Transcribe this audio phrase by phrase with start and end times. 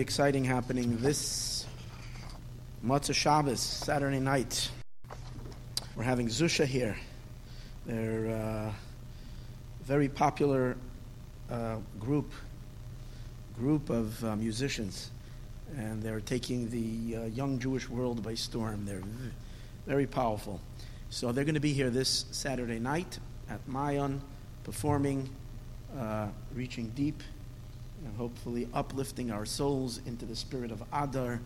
[0.00, 1.66] exciting happening this
[2.84, 4.70] Motzei Shabbos, Saturday night.
[5.96, 6.96] We're having Zusha here.
[7.86, 8.74] They're a
[9.84, 10.76] very popular
[11.50, 12.32] uh, group,
[13.56, 15.10] group of uh, musicians,
[15.76, 18.84] and they're taking the uh, young Jewish world by storm.
[18.84, 19.02] They're
[19.86, 20.60] very powerful.
[21.10, 23.18] So they're going to be here this Saturday night
[23.50, 24.20] at Mayon,
[24.64, 25.28] performing,
[25.98, 27.22] uh, reaching deep
[28.04, 31.40] and hopefully uplifting our souls into the spirit of Adar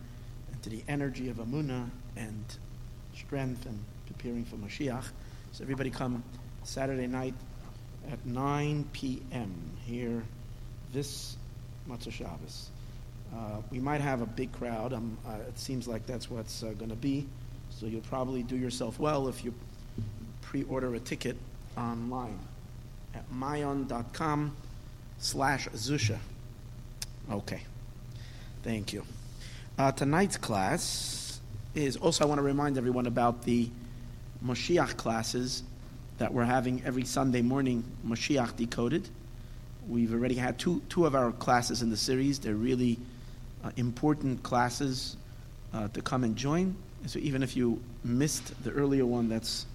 [0.53, 2.45] and to the energy of Emunah and
[3.15, 5.05] strength and preparing for Mashiach.
[5.53, 6.23] So everybody come
[6.65, 7.35] Saturday night
[8.11, 9.55] at 9 p.m.
[9.85, 10.23] here
[10.93, 11.37] this
[11.89, 12.71] Motzei Shabbos.
[13.35, 14.93] Uh, we might have a big crowd.
[14.93, 17.27] Um, uh, it seems like that's what's uh, going to be.
[17.71, 19.55] So you'll probably do yourself well if you
[20.43, 21.37] pre-order a ticket
[21.77, 22.39] online
[23.15, 24.55] at mayon.com
[25.19, 26.19] slash zusha.
[27.31, 27.63] Okay.
[28.63, 29.05] Thank you.
[29.79, 31.41] Uh, tonight's class
[31.75, 33.71] is also, I want to remind everyone about the
[34.45, 35.63] Moshiach classes
[36.19, 39.09] that we're having every Sunday morning, Moshiach Decoded.
[39.89, 42.39] We've already had two, two of our classes in the series.
[42.39, 42.99] They're really
[43.65, 45.17] uh, important classes
[45.73, 46.77] uh, to come and join.
[47.07, 49.67] So even if you missed the earlier one, that's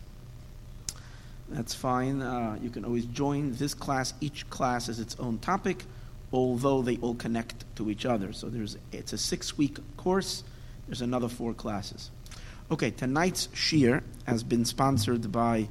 [1.50, 2.22] that's fine.
[2.22, 4.14] Uh, you can always join this class.
[4.20, 5.84] Each class is its own topic
[6.32, 8.34] although they all connect to each other.
[8.34, 10.44] So there's it's a six week course.
[10.88, 12.12] There's another four classes.
[12.70, 15.70] Okay, tonight's shiur has been sponsored by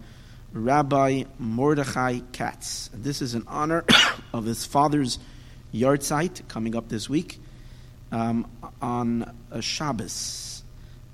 [0.53, 2.89] Rabbi Mordechai Katz.
[2.95, 3.85] This is in honor
[4.33, 5.19] of his father's
[5.75, 7.39] yahrzeit coming up this week
[8.13, 8.51] um,
[8.81, 10.63] on a Shabbos.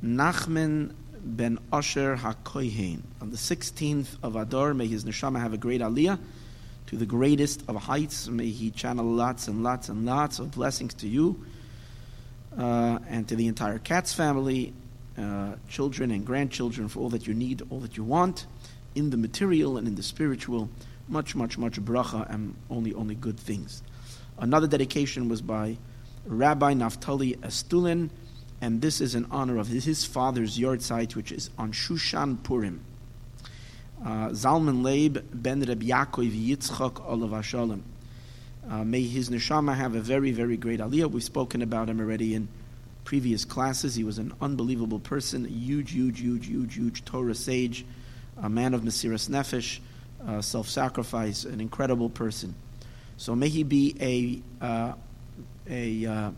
[0.05, 0.93] Nachman
[1.25, 3.03] ben Asher HaKohen.
[3.21, 6.19] On the 16th of Adar, may his neshama have a great aliyah
[6.93, 8.29] to the greatest of heights.
[8.29, 11.43] May He channel lots and lots and lots of blessings to you
[12.59, 14.75] uh, and to the entire Katz family,
[15.17, 18.47] uh, children and grandchildren, for all that you need, all that you want,
[18.95, 20.69] in the material and in the spiritual.
[21.09, 23.83] Much, much, much bracha and only, only good things.
[24.37, 25.79] Another dedication was by
[26.27, 28.11] Rabbi Naftali Estulin,
[28.61, 32.85] and this is in honor of his father's yahrzeit, which is on Shushan Purim.
[34.05, 37.85] Uh, Zalman Leib ben Reb Yaakov Yitzchak Olav Shalom.
[38.69, 41.09] Uh, may his neshama have a very, very great aliyah.
[41.09, 42.49] We've spoken about him already in
[43.05, 43.95] previous classes.
[43.95, 47.85] He was an unbelievable person, huge, huge, huge, huge, huge Torah sage,
[48.43, 49.79] a man of Mesiras Nefesh,
[50.27, 52.57] uh, self sacrifice, an incredible person.
[53.19, 54.93] So may he be a, uh,
[55.71, 56.31] a uh,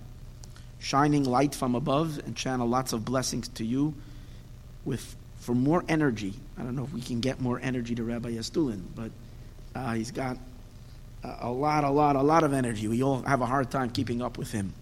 [0.81, 3.95] shining light from above and channel lots of blessings to you
[4.85, 6.35] with for more energy.
[6.59, 9.11] I don't know if we can get more energy to Rabbi Estulin, but
[9.75, 10.39] uh, he's got
[11.25, 12.87] a lot, a lot, a lot of energy.
[12.87, 14.75] We all have a hard time keeping up with him.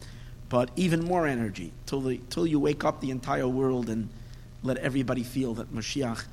[0.49, 4.11] But even more energy till, the, till you wake up the entire world and
[4.63, 6.25] let everybody feel that Mashiach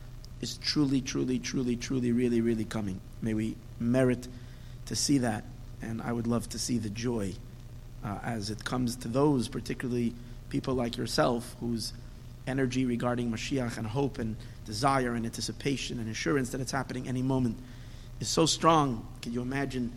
[0.42, 3.00] is truly, truly, truly, truly, really, really coming.
[3.22, 4.28] May we merit
[4.88, 5.46] to see that.
[5.82, 7.34] And I would love to see the joy
[8.04, 10.14] uh, as it comes to those, particularly
[10.50, 11.94] people like yourself, whose
[12.48, 14.36] energy regarding Mashiach and hope and
[14.70, 17.58] desire and anticipation and assurance that it's happening any moment
[18.20, 19.06] is so strong.
[19.22, 19.92] Can you imagine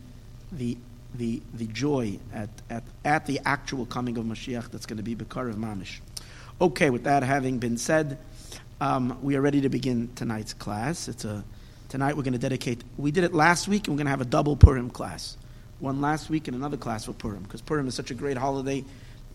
[0.51, 0.79] the
[1.15, 5.15] the the joy at, at, at the actual coming of Mashiach that's going to be
[5.15, 6.01] Bekar of Mamish?
[6.59, 8.17] Okay, with that having been said,
[8.81, 11.07] um, we are ready to begin tonight's class.
[11.07, 11.45] It's a
[11.91, 12.83] tonight we're going to dedicate.
[12.97, 15.37] We did it last week, and we're going to have a double Purim class.
[15.81, 18.85] One last week and another class for Purim because Purim is such a great holiday.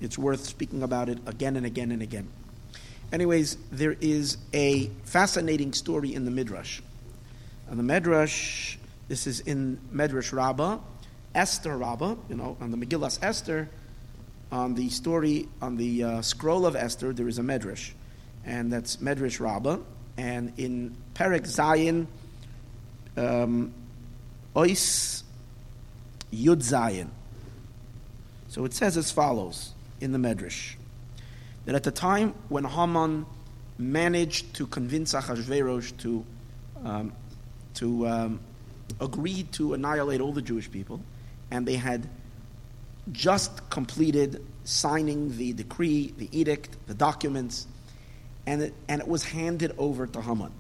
[0.01, 2.27] It's worth speaking about it again and again and again.
[3.11, 6.81] Anyways, there is a fascinating story in the Midrash.
[7.69, 8.77] And the Midrash,
[9.07, 10.79] this is in Midrash Rabbah,
[11.33, 13.69] Esther Rabbah, you know, on the Megillas Esther,
[14.51, 17.91] on the story, on the uh, scroll of Esther, there is a Midrash.
[18.45, 19.77] And that's Midrash Rabbah.
[20.17, 22.07] And in Perek Zayin,
[23.15, 23.73] um,
[24.53, 25.23] Ois
[26.33, 27.07] Yud Zayin.
[28.49, 30.75] So it says as follows in the Medrash
[31.67, 33.25] that at the time when Haman
[33.77, 36.25] managed to convince Achashverosh to,
[36.85, 37.11] um,
[37.73, 38.39] to um,
[39.01, 41.01] agree to annihilate all the Jewish people,
[41.51, 42.07] and they had
[43.11, 47.67] just completed signing the decree, the edict, the documents,
[48.45, 50.53] and it, and it was handed over to Haman.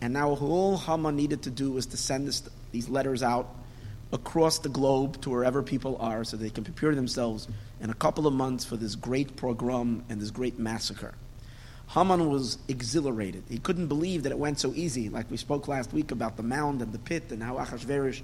[0.00, 3.48] And now all Haman needed to do was to send this, these letters out
[4.14, 7.48] across the globe to wherever people are so they can prepare themselves
[7.80, 11.14] in a couple of months for this great pogrom and this great massacre.
[11.88, 13.42] Haman was exhilarated.
[13.50, 16.42] He couldn't believe that it went so easy, like we spoke last week about the
[16.42, 18.22] mound and the pit and how Achashverosh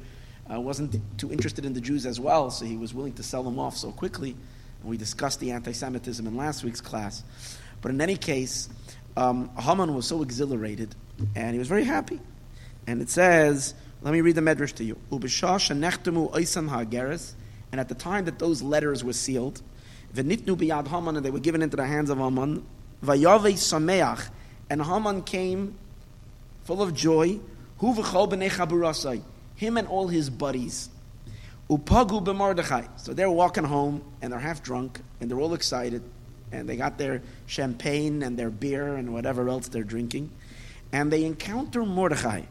[0.52, 3.42] uh, wasn't too interested in the Jews as well, so he was willing to sell
[3.42, 4.34] them off so quickly.
[4.80, 7.22] And we discussed the anti Semitism in last week's class.
[7.82, 8.68] But in any case,
[9.16, 10.94] um, Haman was so exhilarated
[11.34, 12.20] and he was very happy.
[12.86, 14.96] And it says, let me read the medrash to you.
[17.72, 19.62] And at the time that those letters were sealed,
[20.14, 22.64] v'nitnu biyad Haman, and they were given into the hands of Haman,
[23.04, 24.28] vayave sameach,
[24.68, 25.74] and Haman came
[26.64, 27.38] full of joy,
[27.78, 29.22] hu v'chol b'nei
[29.56, 30.88] him and all his buddies.
[31.68, 32.88] Upagu.
[32.98, 36.02] So they're walking home, and they're half drunk, and they're all excited,
[36.50, 40.30] and they got their champagne and their beer and whatever else they're drinking,
[40.92, 42.42] and they encounter Mordechai.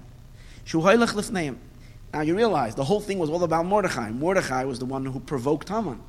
[0.70, 1.58] Shuhaylach lifneim.
[2.14, 4.12] Now you realize the whole thing was all about Mordechai.
[4.12, 6.00] Mordechai was the one who provoked Haman.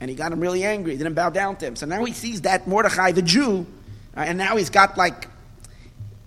[0.00, 0.92] And he got him really angry.
[0.92, 1.76] He didn't bow down to him.
[1.76, 3.66] So now he sees that Mordechai, the Jew,
[4.16, 5.28] uh, and now he's got like,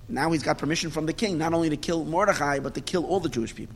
[0.08, 3.05] now he's got permission from the king, not only to kill Mordechai, but to kill
[3.05, 3.75] all the Jewish people.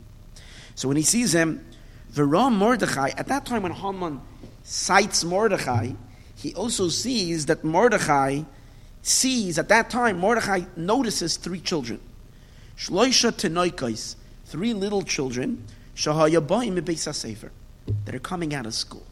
[0.76, 1.64] So when he sees him,
[2.12, 4.20] Viram Mordechai, at that time when Haman
[4.62, 5.92] cites Mordechai,
[6.36, 8.42] he also sees that Mordechai
[9.02, 12.00] sees, at that time, Mordechai notices three children.
[12.76, 14.16] Shloisha Tenoikais,
[14.46, 15.64] three little children,
[15.96, 17.50] shahayabayim beisa sefer,
[18.04, 19.04] that are coming out of school.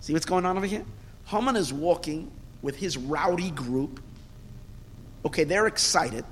[0.00, 0.84] See what's going on over here?
[1.26, 2.30] Haman is walking
[2.62, 4.00] with his rowdy group.
[5.24, 6.24] Okay, they're excited.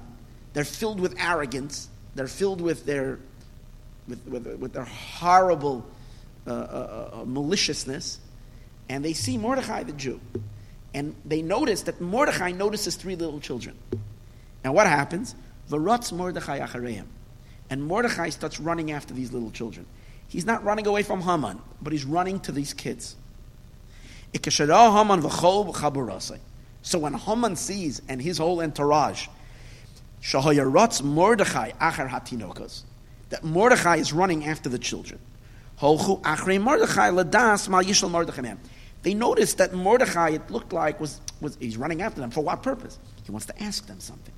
[0.55, 1.88] They're filled with arrogance.
[2.14, 3.19] They're filled with their,
[4.09, 5.87] with, with, with their horrible
[6.47, 8.19] uh, uh, uh, maliciousness.
[8.88, 10.21] And they see Mordechai the Jew.
[10.95, 13.76] And they notice that Mordechai notices three little children.
[14.64, 15.35] Now, what happens?
[15.71, 17.05] Varotz Mordechai achareim.
[17.71, 19.87] And Mordechai starts running after these little children.
[20.27, 23.17] He's not running away from Haman, but he's running to these kids.
[26.83, 29.29] So when Haman sees, and his whole entourage,
[30.23, 32.83] Shahayarotz Mordechai achar hatinokas,
[33.31, 35.21] that Mordechai is running after the children.
[39.03, 42.31] They noticed that Mordechai, it looked like, was, was he's running after them.
[42.31, 42.99] For what purpose?
[43.23, 44.35] He wants to ask them something.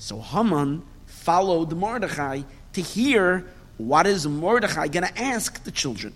[0.00, 2.40] So Haman followed Mordechai
[2.72, 3.44] to hear
[3.76, 6.14] what is Mordechai going to ask the children.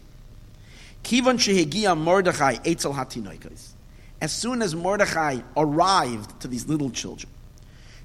[1.03, 3.73] Kivan shehegia Mordechai etzel hatinoikos.
[4.23, 7.31] As soon as Mordechai arrived to these little children,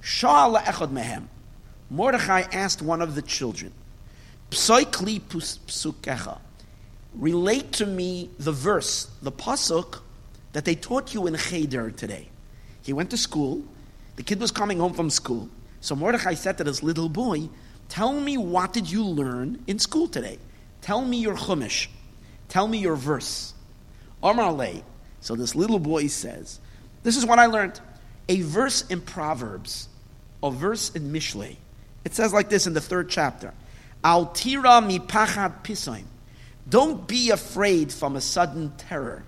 [0.04, 1.28] Sha'al echad mehem.
[1.90, 3.72] Mordechai asked one of the children,
[4.52, 6.40] Psoikli psukecha.
[7.16, 10.02] Relate to me the verse, the pasuk
[10.52, 12.28] that they taught you in Cheder today.
[12.82, 13.64] He went to school.
[14.18, 15.50] The kid was coming home from school.
[15.82, 17.50] So Mordechai said to this little boy,
[17.88, 20.38] Tell me what did you learn in school today?
[20.82, 21.88] Tell me your chumash.
[22.48, 23.54] Tell me your verse.
[24.22, 24.82] Amar Le.
[25.22, 26.60] So this little boy says,
[27.04, 27.80] This is what I learned.
[28.28, 29.90] A verse in Proverbs,
[30.44, 31.56] a verse in Mishlei.
[32.06, 33.54] It says like this in the third chapter
[34.04, 36.06] Al tira mi pachad pisoim.
[36.68, 39.24] Don't be afraid from a sudden terror.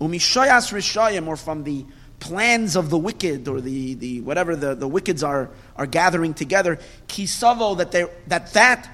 [0.00, 1.84] Umishoyas rishayim, or from the
[2.24, 6.78] plans of the wicked, or the, the whatever the, the wickeds are, are gathering together.
[7.06, 8.88] Kisavo, that, they that that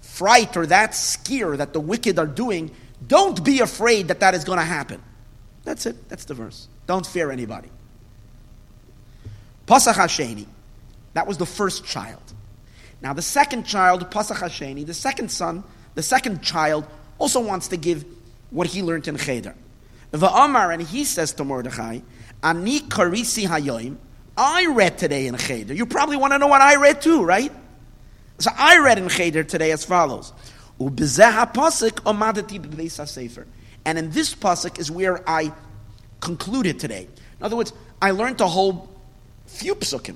[0.00, 2.70] fright or that scare that the wicked are doing,
[3.04, 5.02] don't be afraid that that is going to happen.
[5.64, 6.08] That's it.
[6.08, 6.68] That's the verse.
[6.86, 7.68] Don't fear anybody.
[9.66, 10.46] Pasach Hasheni.
[11.14, 12.22] That was the first child.
[13.02, 15.64] Now the second child, Pasach Hasheni, the second son,
[15.96, 16.86] the second child,
[17.18, 18.04] also wants to give
[18.50, 19.54] what he learned in Cheder.
[20.14, 21.98] The Amar, and he says to Mordechai,
[22.40, 23.96] Ani karisi hayoim.
[24.36, 25.74] I read today in Cheder.
[25.74, 27.50] You probably want to know what I read too, right?
[28.38, 30.32] So I read in Cheder today as follows.
[30.78, 31.06] And in
[34.10, 35.52] this pasuk is where I
[36.20, 37.08] concluded today.
[37.40, 38.88] In other words, I learned a whole
[39.46, 40.14] few psukim.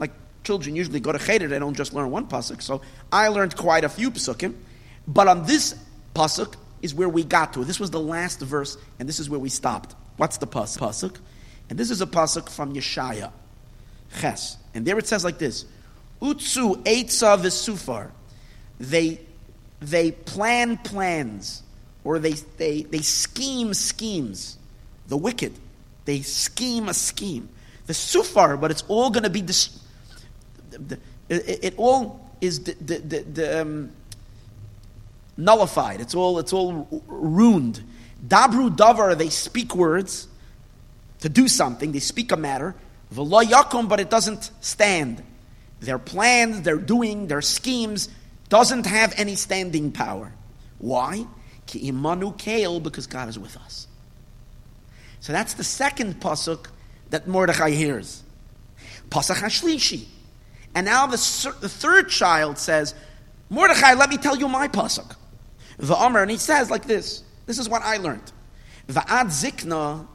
[0.00, 0.10] Like
[0.42, 2.62] children usually go to cheder, they don't just learn one pasuk.
[2.62, 4.54] So I learned quite a few psukim.
[5.06, 5.76] But on this
[6.16, 7.64] pasuk is where we got to.
[7.64, 9.94] This was the last verse, and this is where we stopped.
[10.16, 10.78] What's the pasuk?
[10.78, 11.16] pasuk?
[11.68, 13.30] And this is a pasuk from Yeshaya,
[14.18, 14.56] Ches.
[14.74, 15.66] And there it says like this:
[16.22, 18.10] Utsu eitza v'sufar.
[18.80, 19.20] They
[19.80, 21.62] they plan plans,
[22.04, 24.56] or they they they scheme schemes.
[25.08, 25.52] The wicked,
[26.04, 27.48] they scheme a scheme.
[27.86, 29.78] The sufar, but it's all going to be this.
[31.28, 33.92] It, it, all is the, the, the, the um,
[35.36, 36.00] nullified.
[36.00, 37.82] It's all it's all ruined.
[38.26, 40.28] Dabru davar, they speak words
[41.20, 41.92] to do something.
[41.92, 42.74] They speak a matter.
[43.14, 45.22] V'lo yakum, but it doesn't stand.
[45.80, 48.08] Their plans, their doing, their schemes
[48.48, 50.32] doesn't have any standing power.
[50.78, 51.26] Why?
[51.66, 53.86] Ki imanu because God is with us.
[55.20, 56.66] So that's the second pasuk
[57.10, 58.22] that Mordechai hears.
[59.10, 60.06] Pasach Hashlishi.
[60.74, 61.16] And now the,
[61.60, 62.94] the third child says,
[63.48, 65.16] Mordechai, let me tell you my pasuk.
[65.78, 67.22] Va'amr, and he says like this.
[67.46, 68.32] This is what I learned.
[68.88, 70.06] Va'ad zikna,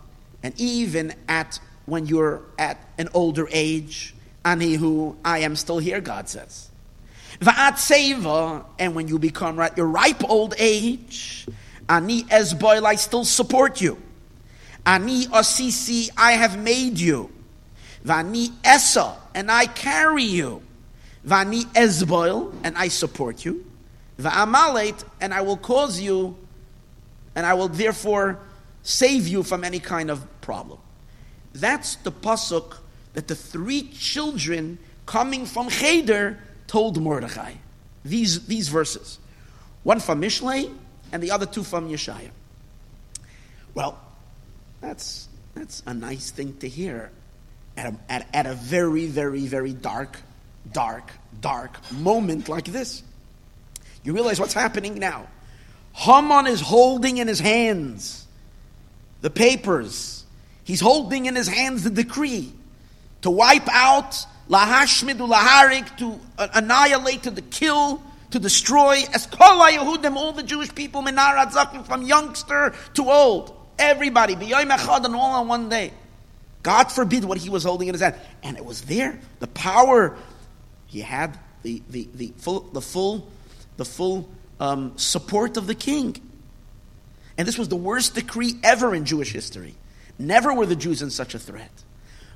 [0.44, 6.30] and even at when you're at an older age, anihu, I am still here, God
[6.30, 6.70] says.
[7.40, 11.48] Va'at seva, and when you become at your ripe old age,
[11.90, 13.98] ani esboil, I still support you.
[14.86, 17.32] Ani osisi, I have made you.
[18.06, 20.64] Vani esa, and I carry you.
[21.26, 23.66] Vani esboil, and I support you.
[24.20, 26.36] Va'amalet, and I will cause you,
[27.36, 28.40] and I will therefore
[28.84, 30.80] save you from any kind of problem.
[31.54, 32.78] That's the pasuk
[33.14, 37.54] that the three children coming from Cheder told Mordechai.
[38.06, 39.20] These, these verses.
[39.84, 40.74] One from Mishlei,
[41.12, 42.30] and the other two from Yeshaya.
[43.74, 44.00] Well,
[44.80, 47.12] that's, that's a nice thing to hear
[47.78, 50.18] at a, at, at a very, very, very dark,
[50.72, 53.04] dark, dark moment like this.
[54.04, 55.28] You realize what's happening now.
[55.94, 58.26] Haman is holding in his hands
[59.22, 60.26] the papers.
[60.64, 62.52] He's holding in his hands the decree
[63.22, 70.16] to wipe out, lahashmidu laharik, to uh, annihilate, to kill, to destroy, as kol Yehudim,
[70.16, 73.56] all the Jewish people, minarat zakim, from youngster to old.
[73.78, 75.92] Everybody, b'yoyim echad, and all on one day.
[76.64, 78.16] God forbid what he was holding in his hand.
[78.44, 79.20] And it was there.
[79.40, 80.16] The power,
[80.88, 83.28] he had the, the, the full, the full,
[83.82, 86.16] the full um, support of the king.
[87.36, 89.74] And this was the worst decree ever in Jewish history.
[90.20, 91.72] Never were the Jews in such a threat.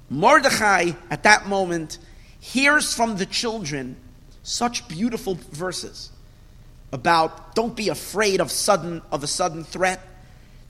[0.09, 1.99] Mordechai, at that moment,
[2.39, 3.95] hears from the children
[4.41, 6.11] such beautiful verses
[6.91, 10.01] about don't be afraid of sudden of a sudden threat.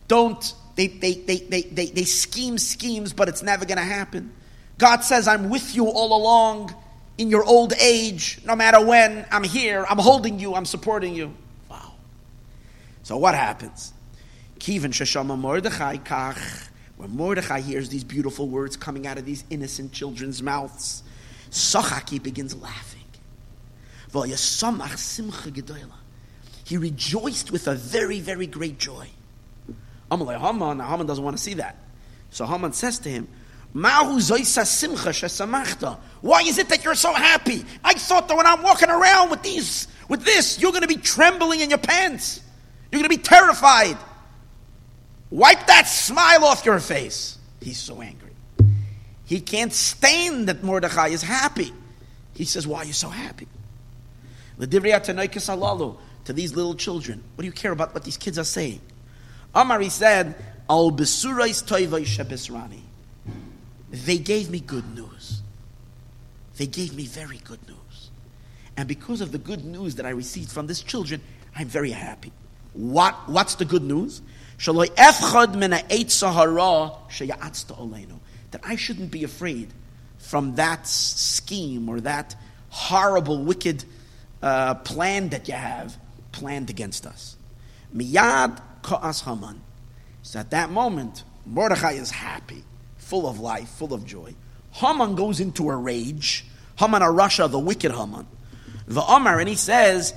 [0.10, 4.34] Don't they, they, they, they, they, they scheme schemes, but it's never to happen.
[4.77, 6.75] God says, I'm with you all along
[7.17, 9.25] in your old age, no matter when.
[9.31, 11.34] I'm here, I'm holding you, I'm supporting you.
[11.69, 11.93] Wow.
[13.03, 13.93] So what happens?
[14.60, 16.69] Kivan Shashama Mordechai Kach.
[16.98, 21.03] When Mordechai hears these beautiful words coming out of these innocent children's mouths,
[21.51, 23.01] Sachaki begins laughing.
[26.63, 29.10] He rejoiced with a very, very great joy.
[30.10, 31.77] Haman doesn't want to see that.
[32.29, 33.27] So Haman says to him,
[33.75, 34.00] Why
[36.46, 37.65] is it that you're so happy?
[37.84, 40.96] I thought that when I'm walking around with these, with this, you're going to be
[40.96, 42.39] trembling in your pants.
[42.89, 43.98] You're going to be terrified.
[45.29, 47.38] Wipe that smile off your face.
[47.60, 48.32] He's so angry.
[49.25, 51.74] He can't stand that Mordechai is happy.
[52.34, 53.50] He says, Why are you so happy?
[54.58, 58.79] To these little children, what do you care about what these kids are saying?
[59.53, 60.36] Amari said,
[60.70, 62.85] Al besurais shebesrani.
[64.04, 65.42] They gave me good news.
[66.58, 68.10] They gave me very good news.
[68.75, 71.22] And because of the good news that I received from these children,
[71.56, 72.34] I'm very happy.
[72.74, 74.22] What, what's the good news?
[74.58, 75.02] That
[78.64, 79.74] I shouldn't be afraid
[80.18, 82.36] from that scheme or that
[82.70, 83.86] horrible, wicked
[84.42, 85.96] uh, plan that you have
[86.34, 87.38] planned against us.
[87.96, 89.62] Miyad ka'as Haman.
[90.22, 92.64] So at that moment, Mordechai is happy,
[93.06, 94.36] full of life, full of joy.
[94.72, 96.46] Haman goes into a rage.
[96.78, 98.28] Haman Arasha, the wicked Haman.
[98.88, 100.14] The Omar, and he says.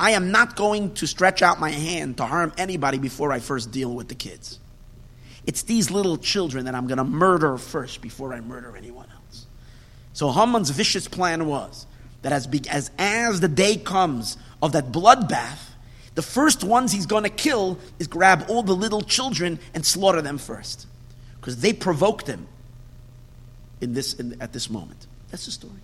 [0.00, 3.72] I am not going to stretch out my hand to harm anybody before I first
[3.72, 4.60] deal with the kids.
[5.44, 9.46] It's these little children that I'm going to murder first before I murder anyone else.
[10.12, 11.86] So Haman's vicious plan was
[12.22, 15.58] that as, as, as the day comes of that bloodbath,
[16.18, 20.20] the first ones he's going to kill is grab all the little children and slaughter
[20.20, 20.88] them first.
[21.40, 22.48] Because they provoked him
[23.80, 25.06] in this, in, at this moment.
[25.30, 25.80] That's the story.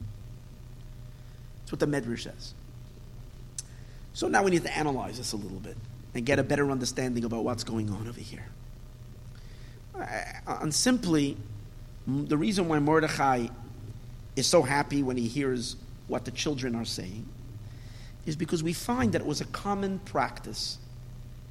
[1.61, 2.53] That's what the Medrash says.
[4.13, 5.77] So now we need to analyze this a little bit
[6.17, 8.47] and get a better understanding about what's going on over here.
[10.49, 11.37] And simply,
[12.09, 13.47] the reason why Mordechai
[14.35, 15.77] is so happy when he hears
[16.09, 17.25] what the children are saying
[18.27, 20.79] is because we find that it was a common practice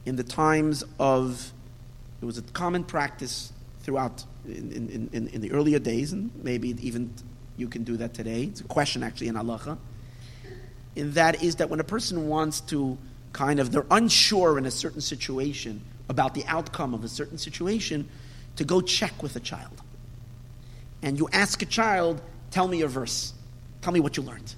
[0.05, 1.51] in the times of,
[2.21, 7.13] it was a common practice throughout in, in, in, the earlier days, and maybe even
[7.57, 8.43] you can do that today.
[8.43, 9.77] It's a question actually in halacha.
[10.95, 12.97] And that is that when a person wants to
[13.31, 18.07] kind of, they're unsure in a certain situation about the outcome of a certain situation,
[18.57, 19.81] to go check with a child.
[21.01, 23.33] And you ask a child, tell me your verse.
[23.81, 24.53] Tell me what you learned.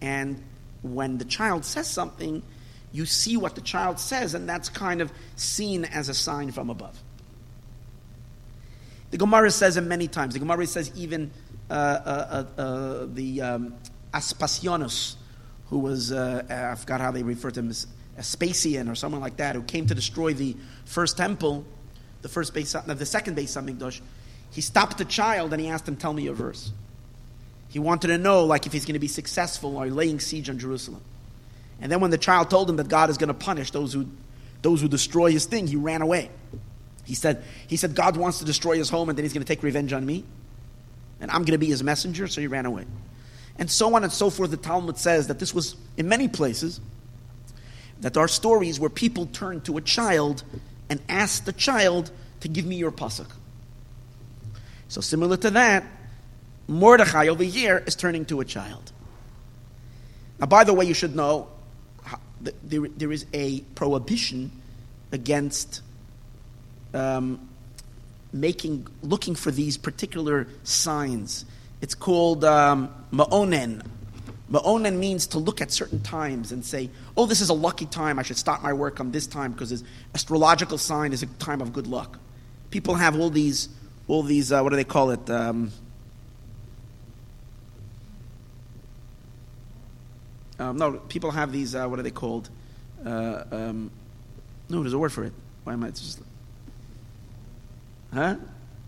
[0.00, 0.42] And
[0.82, 2.42] when the child says something,
[2.92, 6.70] you see what the child says, and that's kind of seen as a sign from
[6.70, 7.00] above.
[9.10, 10.34] The Gemara says it many times.
[10.34, 11.30] The Gemara says even
[11.68, 13.74] uh, uh, uh, uh, the um,
[14.12, 15.16] Aspasionos,
[15.68, 17.86] who was, uh, I forgot how they refer to him as
[18.18, 21.64] Aspasian or someone like that, who came to destroy the first temple,
[22.22, 24.00] the first base, no, the second Beis Hamikdash,
[24.50, 26.72] he stopped the child and he asked him, tell me a verse.
[27.70, 30.58] He wanted to know, like, if he's going to be successful or laying siege on
[30.58, 31.00] Jerusalem.
[31.80, 34.06] And then when the child told him that God is going to punish those who,
[34.60, 36.30] those who destroy his thing, he ran away.
[37.04, 39.48] He said, he said, God wants to destroy his home and then he's going to
[39.48, 40.24] take revenge on me.
[41.20, 42.84] And I'm going to be his messenger, so he ran away.
[43.56, 44.50] And so on and so forth.
[44.50, 46.80] The Talmud says that this was, in many places,
[48.00, 50.42] that there are stories where people turn to a child
[50.88, 53.28] and ask the child to give me your pasuk.
[54.88, 55.84] So similar to that,
[56.70, 58.92] Mordechai over here is turning to a child.
[60.38, 61.48] Now, by the way, you should know
[62.62, 64.52] there, there is a prohibition
[65.10, 65.82] against
[66.94, 67.48] um,
[68.32, 71.44] making, looking for these particular signs.
[71.80, 73.84] It's called um, ma'onen.
[74.50, 78.18] Ma'onen means to look at certain times and say, oh, this is a lucky time.
[78.20, 79.82] I should start my work on this time because this
[80.14, 82.20] astrological sign is a time of good luck.
[82.70, 83.68] People have all these,
[84.06, 85.28] all these, uh, what do they call it?
[85.28, 85.72] Um,
[90.60, 92.50] um, no, people have these, uh, what are they called?
[93.04, 93.90] Uh, um,
[94.68, 95.32] no, there's a word for it.
[95.64, 96.20] Why am I just.
[98.12, 98.36] Huh?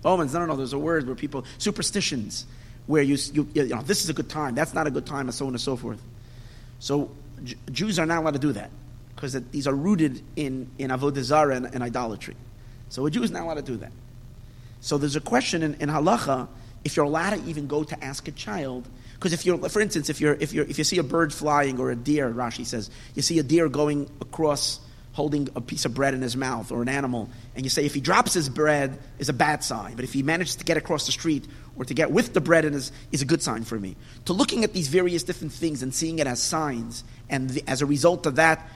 [0.05, 2.45] Omens, no, no, no, there's a word where people, superstitions,
[2.87, 5.29] where you, you, you know, this is a good time, that's not a good time,
[5.29, 6.03] and so on and so forth.
[6.79, 7.11] So
[7.43, 8.71] J- Jews are not allowed to do that
[9.15, 12.37] because these are rooted in, in avodah zarah and, and idolatry.
[12.91, 13.93] So a Jew is not allowed to do that.
[14.81, 16.49] So there's a question in, in halacha
[16.85, 18.89] if you're allowed to even go to ask a child.
[19.15, 21.79] Because if you're, for instance, if you're, if you're, if you see a bird flying
[21.79, 24.81] or a deer, Rashi says, you see a deer going across
[25.13, 27.93] holding a piece of bread in his mouth or an animal, and you say if
[27.95, 31.05] he drops his bread is a bad sign, but if he manages to get across
[31.07, 33.79] the street or to get with the bread in his, is a good sign for
[33.79, 33.95] me.
[34.25, 37.83] To looking at these various different things and seeing it as signs, and the, as
[37.83, 38.67] a result of that,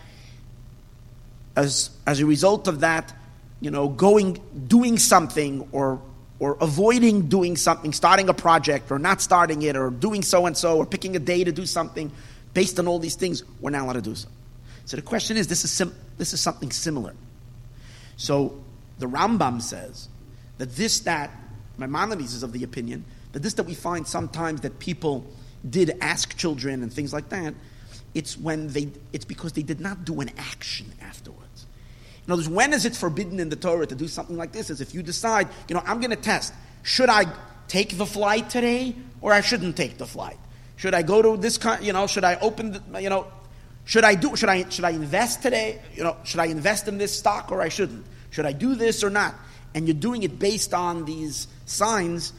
[1.56, 3.14] as, as a result of that,
[3.60, 4.38] you know, going,
[4.68, 6.00] doing something or,
[6.38, 10.56] or avoiding doing something, starting a project or not starting it or doing so and
[10.56, 12.10] so or picking a day to do something
[12.52, 14.28] based on all these things, we're not allowed to do so.
[14.84, 17.14] So the question is, this is, sim- this is something similar.
[18.16, 18.58] So
[18.98, 20.08] the Rambam says
[20.58, 21.30] that this, that,
[21.78, 25.26] Maimonides is of the opinion that this that we find sometimes that people
[25.68, 27.52] did ask children and things like that,
[28.14, 31.45] it's when they, it's because they did not do an action afterwards.
[32.26, 34.70] In other words, when is it forbidden in the Torah to do something like this?
[34.70, 37.24] Is if you decide, you know, I'm going to test, should I
[37.68, 40.38] take the flight today or I shouldn't take the flight?
[40.76, 43.28] Should I go to this you know, should I open, the, you know,
[43.84, 45.80] should I do, should I, should I invest today?
[45.94, 48.04] You know, should I invest in this stock or I shouldn't?
[48.30, 49.34] Should I do this or not?
[49.74, 52.32] And you're doing it based on these signs,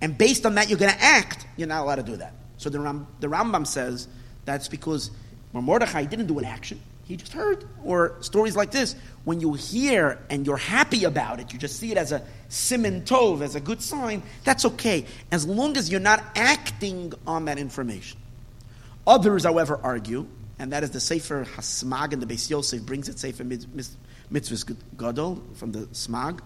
[0.00, 2.34] and based on that you're going to act, you're not allowed to do that.
[2.58, 4.08] So the, Ram, the Rambam says
[4.44, 5.10] that's because
[5.52, 6.80] Mordechai didn't do an action.
[7.10, 7.64] He just heard.
[7.82, 8.94] Or stories like this,
[9.24, 13.02] when you hear and you're happy about it, you just see it as a simin
[13.02, 17.58] tov, as a good sign, that's okay, as long as you're not acting on that
[17.58, 18.16] information.
[19.08, 20.24] Others, however, argue,
[20.60, 25.42] and that is the Sefer Hasmag and the Beis Yosef brings it Sefer Mitzvahs Gadol
[25.54, 26.38] from the Smag,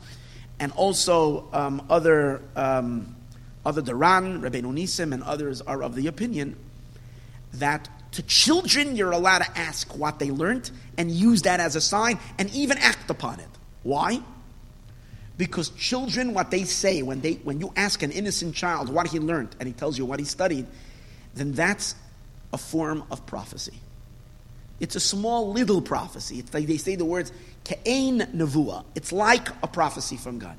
[0.61, 3.15] and also um, other um,
[3.67, 6.57] other Duran, Rabbeinu Nisim, and others are of the opinion
[7.53, 11.81] that to children you're allowed to ask what they learned and use that as a
[11.81, 13.49] sign and even act upon it.
[13.83, 14.21] Why?
[15.37, 19.19] Because children, what they say when they when you ask an innocent child what he
[19.19, 20.67] learned and he tells you what he studied,
[21.35, 21.97] then that's
[22.53, 23.75] a form of prophecy.
[24.79, 26.39] It's a small little prophecy.
[26.39, 27.33] It's like they say the words
[27.65, 28.85] ke'ain nevua.
[28.95, 30.57] It's like a prophecy from God,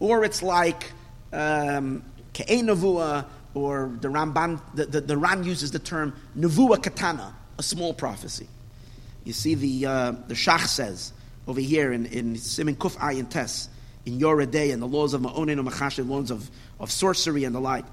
[0.00, 0.90] or it's like
[1.32, 4.60] um, ke'ain nevua, or the Ramban.
[4.74, 8.48] The, the, the Ran uses the term nevua katana, a small prophecy.
[9.24, 11.12] You see, the uh, the Shach says
[11.46, 13.68] over here in in Simin Kuf Ayin Tes
[14.06, 17.54] in Yoreh De'ah and the laws of Ma'onin and Machashin, laws of, of sorcery and
[17.54, 17.84] the like.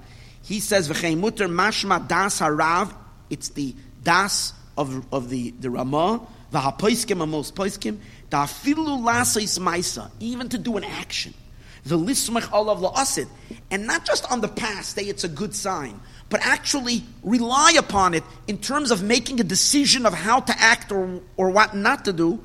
[0.42, 2.94] He says, V'chein muter mashma das harav,
[3.30, 7.98] it's the das of, of the, the Ramah, the hapoiskim most poiskim,
[8.30, 11.34] the afilu lasais even to do an action.
[11.84, 13.28] The lismach olav la'asid.
[13.70, 18.14] And not just on the past, say it's a good sign, but actually rely upon
[18.14, 22.04] it in terms of making a decision of how to act or, or what not
[22.04, 22.40] to do.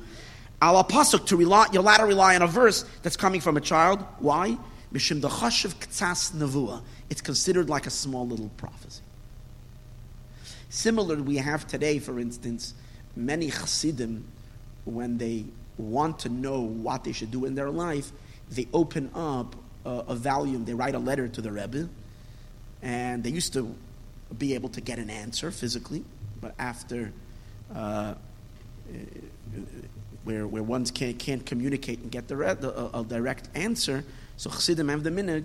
[0.62, 4.04] Al pasuk to rely, allowed to rely on a verse that's coming from a child.
[4.18, 4.56] Why?
[4.92, 6.82] Mishim the chashav ktsas nevua.
[7.10, 9.02] It's considered like a small little prophecy.
[10.70, 12.74] Similar, we have today, for instance,
[13.14, 14.24] many chassidim,
[14.84, 15.44] when they
[15.78, 18.12] want to know what they should do in their life,
[18.50, 21.88] they open up a, a volume, they write a letter to the Rebbe,
[22.82, 23.74] and they used to
[24.38, 26.04] be able to get an answer physically,
[26.40, 27.12] but after
[27.74, 28.14] uh,
[30.24, 34.04] where, where one can't, can't communicate and get the, a, a, direct answer.
[34.36, 35.44] So Chassidim have the minig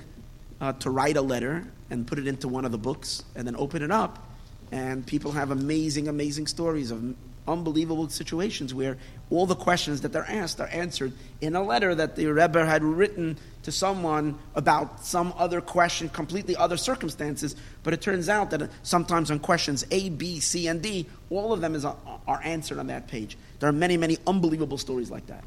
[0.61, 3.55] uh, to write a letter and put it into one of the books and then
[3.55, 4.25] open it up.
[4.71, 7.15] And people have amazing, amazing stories of
[7.47, 8.97] unbelievable situations where
[9.31, 12.83] all the questions that they're asked are answered in a letter that the Rebbe had
[12.83, 17.55] written to someone about some other question, completely other circumstances.
[17.83, 21.61] But it turns out that sometimes on questions A, B, C, and D, all of
[21.61, 21.93] them is, uh,
[22.27, 23.37] are answered on that page.
[23.59, 25.43] There are many, many unbelievable stories like that.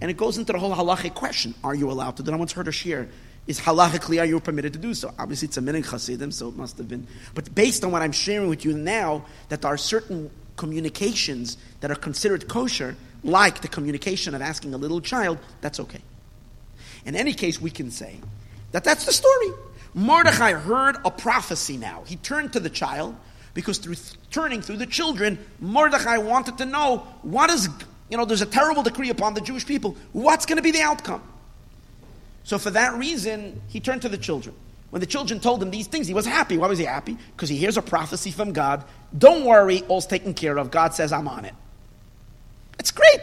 [0.00, 2.30] And it goes into the whole halachic question Are you allowed to do?
[2.30, 3.08] No one's heard a shir.
[3.46, 5.12] Is halachically, are you permitted to do so?
[5.18, 7.06] Obviously, it's a minig chasidim, so it must have been.
[7.34, 11.90] But based on what I'm sharing with you now, that there are certain communications that
[11.90, 16.02] are considered kosher, like the communication of asking a little child, that's okay.
[17.04, 18.20] In any case, we can say
[18.72, 19.48] that that's the story.
[19.94, 22.02] Mordechai heard a prophecy now.
[22.06, 23.16] He turned to the child
[23.54, 27.68] because through th- turning through the children, Mordechai wanted to know what is,
[28.10, 29.96] you know, there's a terrible decree upon the Jewish people.
[30.12, 31.22] What's going to be the outcome?
[32.42, 34.54] So for that reason, he turned to the children.
[34.90, 36.58] When the children told him these things, he was happy.
[36.58, 37.16] Why was he happy?
[37.34, 38.84] Because he hears a prophecy from God.
[39.16, 40.70] Don't worry, all's taken care of.
[40.70, 41.54] God says, I'm on it.
[42.78, 43.20] It's great.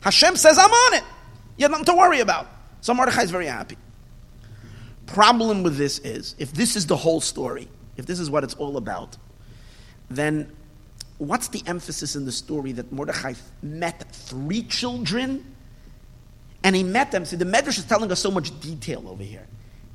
[0.00, 1.04] Hashem says, I'm on it.
[1.56, 2.48] You have nothing to worry about.
[2.80, 3.76] So Mordechai is very happy.
[5.06, 8.54] Problem with this is, if this is the whole story, if this is what it's
[8.54, 9.16] all about,
[10.08, 10.50] then
[11.18, 15.44] what's the emphasis in the story that Mordechai met three children
[16.62, 17.24] and he met them?
[17.24, 19.46] See, the Medrash is telling us so much detail over here.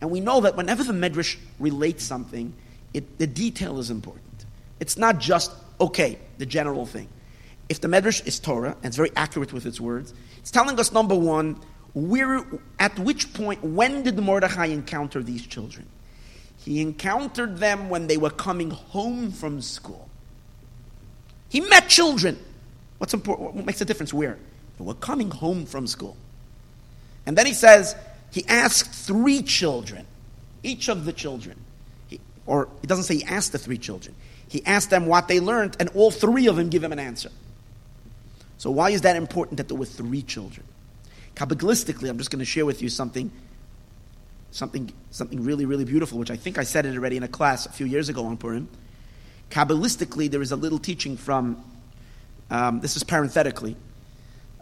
[0.02, 2.54] And we know that whenever the Medrash relates something,
[2.94, 4.46] it, the detail is important.
[4.80, 7.08] It's not just, okay, the general thing.
[7.68, 10.92] If the Medrash is Torah, and it's very accurate with its words, it's telling us,
[10.92, 11.60] number one,
[11.94, 12.46] where,
[12.78, 15.88] at which point, when did Mordechai encounter these children?
[16.60, 20.10] He encountered them when they were coming home from school.
[21.50, 22.38] He met children.
[22.98, 23.54] What's important?
[23.56, 24.14] What makes a difference?
[24.14, 24.38] Where?
[24.78, 26.18] They were coming home from school.
[27.26, 27.96] And then he says,
[28.32, 30.06] he asked three children,
[30.64, 31.58] each of the children.
[32.08, 34.16] He, or he doesn't say he asked the three children.
[34.48, 37.30] He asked them what they learned, and all three of them give him an answer.
[38.58, 40.66] So, why is that important that there were three children?
[41.36, 43.30] Kabbalistically, I'm just going to share with you something,
[44.52, 47.66] something, something really, really beautiful, which I think I said it already in a class
[47.66, 48.70] a few years ago on Purim.
[49.50, 51.64] Kabbalistically, there is a little teaching from,
[52.50, 53.76] um, this is parenthetically,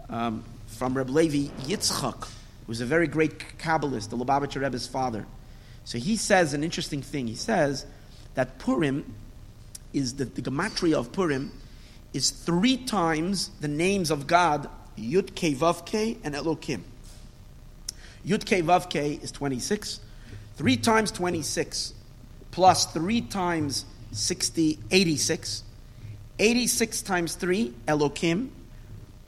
[0.10, 5.28] um, from Reb Levi Yitzchak, who was a very great Kabbalist, the Lubavitcher Rebbe's father.
[5.86, 7.28] So he says an interesting thing.
[7.28, 7.86] He says
[8.34, 9.14] that Purim
[9.94, 11.52] is the, the gematria of Purim
[12.14, 16.82] is three times the names of God, Yud Ke Vav Ke and Elokim.
[18.26, 20.00] Yud Ke Vav Ke is 26.
[20.56, 21.94] Three times 26
[22.54, 25.64] plus three times 60, 86.
[26.40, 28.50] 86 times 3, Elokim,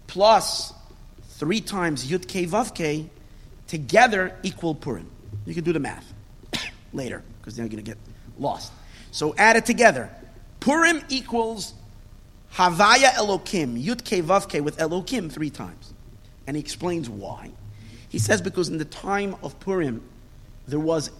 [0.07, 0.73] plus
[1.37, 3.09] 3 times Yud Ke Vav Ke,
[3.67, 5.09] together equal Purim.
[5.45, 6.13] You can do the math
[6.93, 7.97] later, because they're going to get
[8.37, 8.71] lost.
[9.11, 10.09] So add it together.
[10.59, 11.73] Purim equals
[12.55, 15.93] Havaya Elokim, Yud Ke Vav Ke with Elokim three times.
[16.47, 17.51] And he explains why.
[18.07, 20.01] He says because in the time of Purim,
[20.67, 21.11] there was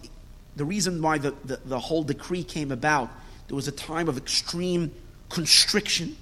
[0.56, 3.10] the reason why the, the, the whole decree came about,
[3.48, 4.92] there was a time of extreme
[5.28, 6.16] constriction.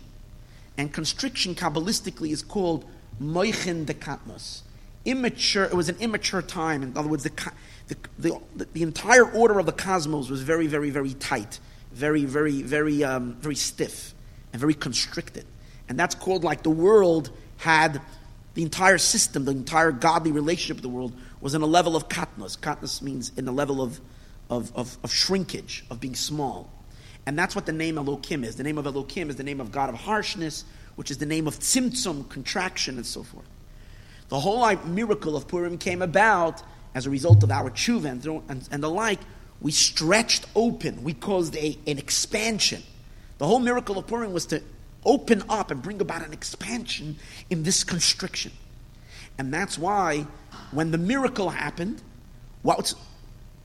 [0.76, 2.84] And constriction, Kabbalistically, is called
[3.22, 4.62] Moichin de Katnos.
[5.04, 6.82] Immature, it was an immature time.
[6.82, 7.52] In other words, the,
[7.86, 11.60] the, the, the, entire order of the cosmos was very, very, very tight,
[11.92, 14.13] very, very, very, um, very stiff,
[14.54, 15.44] and very constricted.
[15.88, 18.00] And that's called like the world had
[18.54, 22.08] the entire system, the entire godly relationship of the world was in a level of
[22.08, 22.56] katnos.
[22.56, 24.00] Katnos means in a level of,
[24.48, 26.70] of, of, of, shrinkage, of being small.
[27.26, 28.54] And that's what the name Elokim is.
[28.54, 30.64] The name of Elokim is the name of God of harshness,
[30.94, 33.48] which is the name of tzimtzum, contraction, and so forth.
[34.28, 36.62] The whole miracle of Purim came about
[36.94, 39.18] as a result of our tshuva and, and, and the like.
[39.60, 41.02] We stretched open.
[41.02, 42.84] We caused a, an expansion.
[43.38, 44.62] The whole miracle of Purim was to
[45.04, 47.16] open up and bring about an expansion
[47.50, 48.52] in this constriction.
[49.38, 50.26] And that's why
[50.70, 52.00] when the miracle happened,
[52.62, 52.94] what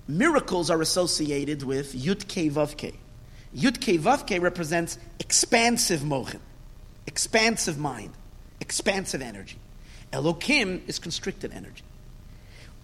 [0.07, 2.93] miracles are associated with Yud Ke Vav.
[3.55, 6.39] Yud Ke Vav represents expansive mochin,
[7.07, 8.11] expansive mind,
[8.59, 9.57] expansive energy.
[10.11, 11.83] Elokim is constricted energy.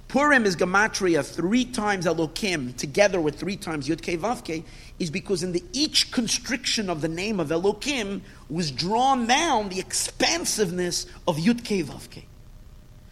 [0.08, 4.63] Purim is gematria three times Elokim together with three times Yud Ke Vav Ke
[5.00, 9.80] is because in the each constriction of the name of Elokim was drawn down the
[9.80, 12.24] expansiveness of Yud Ke Vav Ke.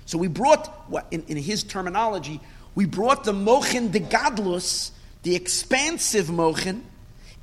[0.06, 0.72] So we brought,
[1.12, 2.40] in, in his terminology,
[2.76, 4.92] we brought the Mochin de Gadlus,
[5.24, 6.82] the expansive Mochin,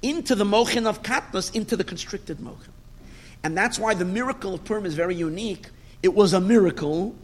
[0.02, 2.72] into the Mochin of Katnus, into the constricted Mochin.
[3.42, 5.68] And that's why the miracle of Purim is very unique.
[6.02, 7.14] It was a miracle,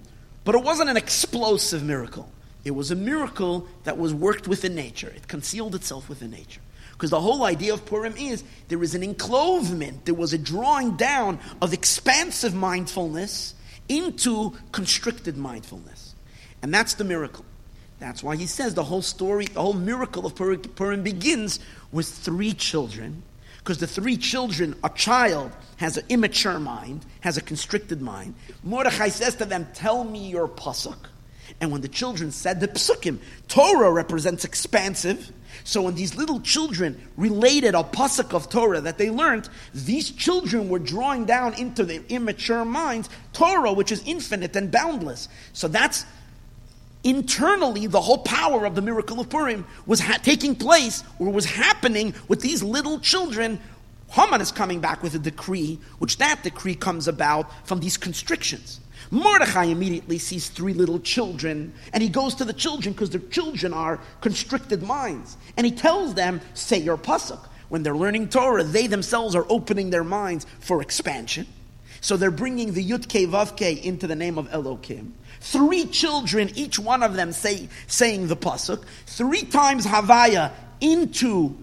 [0.47, 2.31] but it wasn't an explosive miracle.
[2.65, 5.09] It was a miracle that was worked within nature.
[5.09, 6.61] It concealed itself within nature.
[6.93, 10.97] Because the whole idea of Purim is there is an enclothement, there was a drawing
[10.97, 13.55] down of expansive mindfulness
[13.89, 16.15] into constricted mindfulness.
[16.63, 17.45] And that's the miracle.
[17.99, 21.59] That's why he says the whole story, the whole miracle of Purim begins
[21.91, 23.25] with three children.
[23.67, 28.37] Because the three children, a child has an immature mind, has a constricted mind.
[28.63, 30.97] Mordechai says to them, Tell me your pasuk.
[31.61, 35.33] And when the children said the psukim, Torah represents expansive,
[35.65, 40.69] so when these little children related a pasuk of Torah that they learned, these children
[40.69, 45.29] were drawing down into their immature minds Torah, which is infinite and boundless.
[45.55, 46.05] So that's
[47.07, 51.45] internally the whole power of the miracle of Purim was ha- taking place or was
[51.45, 53.61] happening with these little children.
[54.11, 58.81] Haman is coming back with a decree, which that decree comes about from these constrictions.
[59.13, 63.73] Mordechai immediately sees three little children, and he goes to the children because the children
[63.73, 65.37] are constricted minds.
[65.57, 67.39] And he tells them, say your pasuk.
[67.69, 71.47] When they're learning Torah, they themselves are opening their minds for expansion.
[72.01, 75.13] So they're bringing the Yud Ke Vav Ke into the name of Elokim.
[75.41, 78.85] Three children, each one of them say, saying the pasuk.
[79.07, 81.57] Three times Havaya into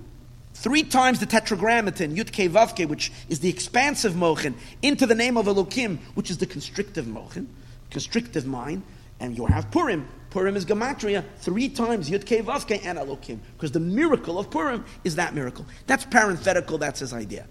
[0.54, 5.16] three times the tetragrammaton, Yud Ke Vav Ke, which is the expansive mochin, into the
[5.16, 7.48] name of Elokim, which is the constrictive mochin,
[7.90, 8.84] constrictive mind,
[9.20, 10.08] and you have Purim.
[10.30, 14.50] Purim is Gematria, three times Yud Ke Vav Ke and Elokim, because the miracle of
[14.50, 15.66] Purim is that miracle.
[15.86, 17.46] That's parenthetical, that's his idea.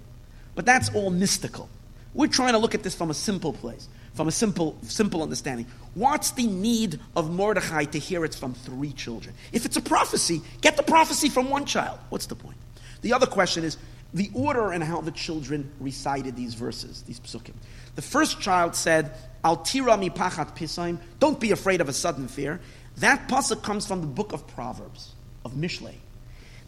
[0.54, 1.68] But that's all mystical.
[2.14, 5.66] We're trying to look at this from a simple place, from a simple, simple understanding.
[5.94, 9.34] What's the need of Mordechai to hear it from three children?
[9.52, 11.98] If it's a prophecy, get the prophecy from one child.
[12.08, 12.56] What's the point?
[13.02, 13.76] The other question is
[14.14, 17.54] the order and how the children recited these verses, these psukim.
[17.94, 19.12] The first child said,
[19.44, 22.60] Al tira mi pachat pisaim, don't be afraid of a sudden fear.
[22.98, 25.12] That pasuk comes from the book of Proverbs,
[25.44, 25.94] of Mishlei.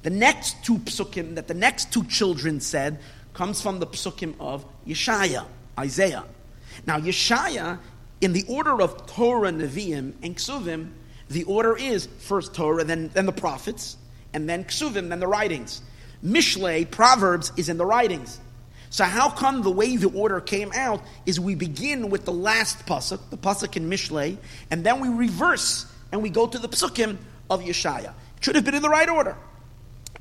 [0.03, 2.99] The next two psukim that the next two children said
[3.33, 5.45] comes from the psukim of Yeshaya,
[5.79, 6.25] Isaiah.
[6.87, 7.79] Now, Yeshaya,
[8.21, 10.91] in the order of Torah, Nevi'im, and Ksuvim,
[11.29, 13.97] the order is first Torah, then, then the prophets,
[14.33, 15.83] and then Ksuvim, then the writings.
[16.25, 18.41] Mishlei, Proverbs, is in the writings.
[18.91, 22.87] So how come the way the order came out is we begin with the last
[22.87, 24.37] pasuk, the pasuk in Mishlei,
[24.71, 27.17] and then we reverse and we go to the pasukim
[27.51, 28.15] of Yeshaya.
[28.37, 29.37] It should have been in the right order.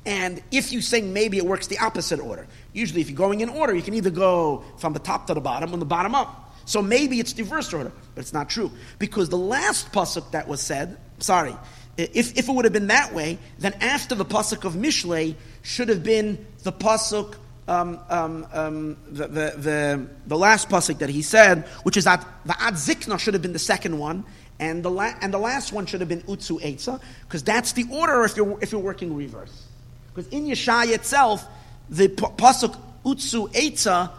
[0.06, 3.48] And if you say maybe it works the opposite order, usually if you're going in
[3.48, 6.54] order, you can either go from the top to the bottom or the bottom up.
[6.66, 10.48] So maybe it's the reverse order, but it's not true because the last pasuk that
[10.48, 11.54] was said, sorry,
[11.96, 15.88] if, if it would have been that way, then after the pasuk of Mishlei should
[15.88, 17.36] have been the pasuk,
[17.68, 22.26] um, um, um, the, the, the, the last pasuk that he said, which is that
[22.44, 24.24] the ad zikna should have been the second one,
[24.58, 27.86] and the, la- and the last one should have been Utsu etza, because that's the
[27.90, 29.66] order if you're, if you're working reverse.
[30.14, 31.44] Because in Yeshaya itself,
[31.90, 34.10] the pasuk utsu etza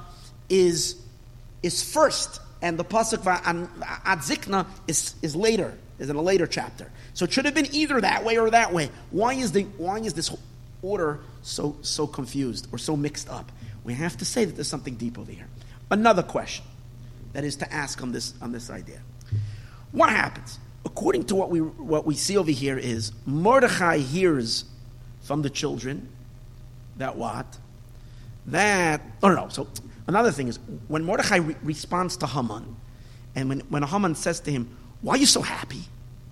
[0.49, 1.01] is,
[1.63, 3.69] is first, and the pasuk va'an-
[4.03, 6.91] ad zikna is, is later, is in a later chapter.
[7.13, 8.89] So it should have been either that way or that way.
[9.11, 10.35] Why is, the, why is this
[10.81, 13.51] order so, so confused or so mixed up?
[13.83, 15.47] We have to say that there's something deep over here.
[15.89, 16.65] Another question
[17.33, 18.99] that is to ask on this, on this idea.
[19.91, 20.59] What happens?
[20.83, 24.65] According to what we, what we see over here is Mordechai hears
[25.25, 26.07] from the children
[26.97, 27.57] that what?
[28.45, 29.67] That, oh no, so
[30.07, 32.75] another thing is when Mordechai re- responds to Haman,
[33.35, 35.81] and when, when Haman says to him, Why are you so happy?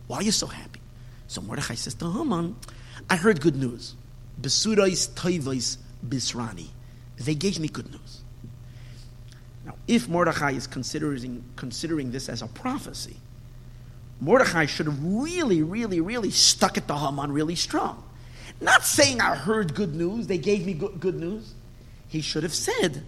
[0.07, 0.79] Why are you so happy?
[1.27, 2.55] So Mordechai says to Haman,
[3.09, 3.95] I heard good news.
[4.39, 5.77] Besurais toivais
[6.07, 6.67] bisrani.
[7.17, 8.21] They gave me good news.
[9.65, 13.17] Now, if Mordechai is considering, considering this as a prophecy,
[14.21, 18.03] Mordechai should have really, really, really stuck it to Haman really strong.
[18.61, 21.53] Not saying I heard good news, they gave me good, good news.
[22.07, 23.03] He should have said,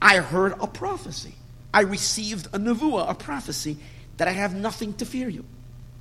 [0.00, 1.34] I heard a prophecy.
[1.72, 3.76] I received a nevuah, a prophecy,
[4.16, 5.44] that I have nothing to fear you.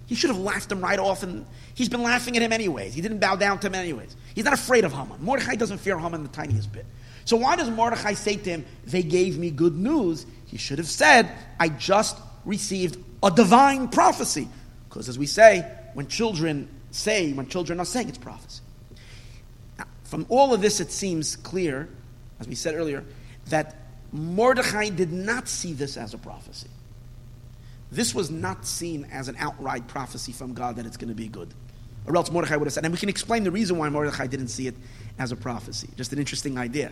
[0.08, 2.96] He should have laughed him right off, and he's been laughing at him anyways.
[2.96, 4.16] He didn't bow down to him anyways.
[4.34, 5.24] He's not afraid of Haman.
[5.24, 6.86] Mordechai doesn't fear Haman the tiniest bit.
[7.26, 10.26] So why does Mordechai say to him, They gave me good news?
[10.48, 14.48] He should have said, I just received a divine prophecy.
[14.90, 18.62] Because as we say, when children say, when children are saying, it's prophecy.
[20.10, 21.88] From all of this, it seems clear,
[22.40, 23.06] as we said earlier,
[23.50, 23.76] that
[24.12, 26.70] Mordechai did not see this as a prophecy.
[27.92, 31.28] This was not seen as an outright prophecy from God that it's going to be
[31.28, 31.54] good.
[32.08, 34.48] Or else Mordechai would have said, and we can explain the reason why Mordechai didn't
[34.48, 34.74] see it
[35.20, 35.90] as a prophecy.
[35.96, 36.92] Just an interesting idea.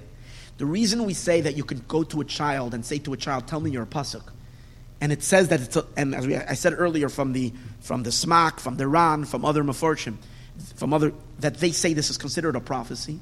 [0.59, 3.17] The reason we say that you can go to a child and say to a
[3.17, 4.23] child, "Tell me you're a pasuk,"
[5.01, 8.03] and it says that it's, a, and as we, I said earlier from the from
[8.03, 10.17] the Smak, from the Ran, from other Meforshim,
[10.75, 13.19] from other that they say this is considered a prophecy.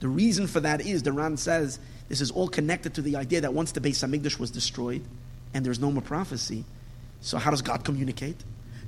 [0.00, 3.42] The reason for that is the Ran says this is all connected to the idea
[3.42, 5.02] that once the Beis Hamikdash was destroyed
[5.52, 6.64] and there's no more prophecy,
[7.20, 8.36] so how does God communicate?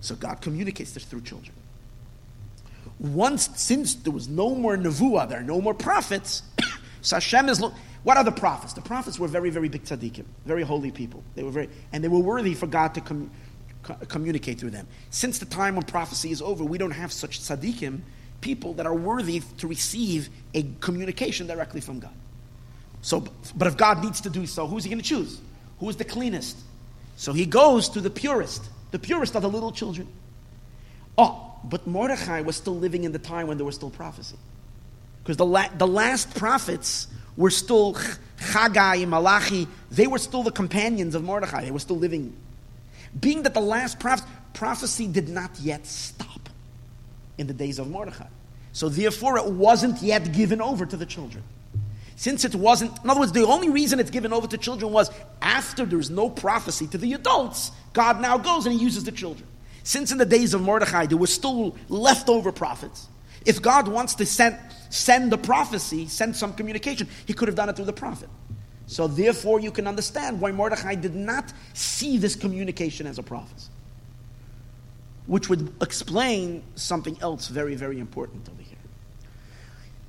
[0.00, 1.55] So God communicates this through children.
[2.98, 6.42] Once, since there was no more nevuah, there are no more prophets.
[7.02, 7.61] so Hashem is.
[7.61, 7.74] Lo-
[8.05, 8.72] what are the prophets?
[8.72, 11.22] The prophets were very, very big tzaddikim, very holy people.
[11.37, 13.31] They were very, and they were worthy for God to com-
[13.83, 14.87] co- communicate through them.
[15.11, 18.01] Since the time when prophecy is over, we don't have such tzaddikim,
[18.40, 22.14] people that are worthy to receive a communication directly from God.
[23.03, 23.24] So,
[23.57, 25.41] but if God needs to do so, who's he going to choose?
[25.80, 26.57] Who is the cleanest?
[27.16, 28.62] So he goes to the purest.
[28.93, 30.09] The purest are the little children.
[31.18, 34.37] Oh, but Mordechai was still living in the time when there was still prophecy.
[35.22, 37.07] Because the, la- the last prophets
[37.37, 37.95] were still
[38.39, 41.64] Chagai, Malachi, they were still the companions of Mordechai.
[41.64, 42.37] They were still living.
[43.20, 46.48] Being that the last prophecy did not yet stop
[47.38, 48.26] in the days of Mordechai.
[48.72, 51.44] So therefore, it wasn't yet given over to the children.
[52.16, 55.10] Since it wasn't, in other words, the only reason it's given over to children was
[55.40, 59.46] after there's no prophecy to the adults, God now goes and he uses the children.
[59.82, 63.08] Since in the days of Mordechai there were still leftover prophets,
[63.44, 64.56] if God wants to send,
[64.88, 68.28] send the prophecy, send some communication, he could have done it through the prophet.
[68.93, 73.70] So therefore, you can understand why Mordechai did not see this communication as a prophecy.
[75.26, 78.76] Which would explain something else very, very important over here.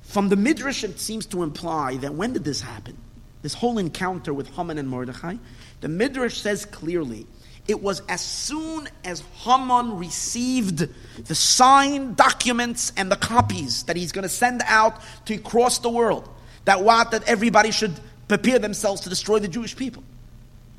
[0.02, 2.98] From the Midrash, it seems to imply that when did this happen?
[3.40, 5.36] This whole encounter with Haman and Mordechai?
[5.80, 7.26] The Midrash says clearly
[7.66, 10.88] it was as soon as Haman received
[11.26, 15.88] the signed documents and the copies that he's going to send out to cross the
[15.88, 16.28] world,
[16.66, 17.98] that what that everybody should
[18.28, 20.02] prepare themselves to destroy the Jewish people.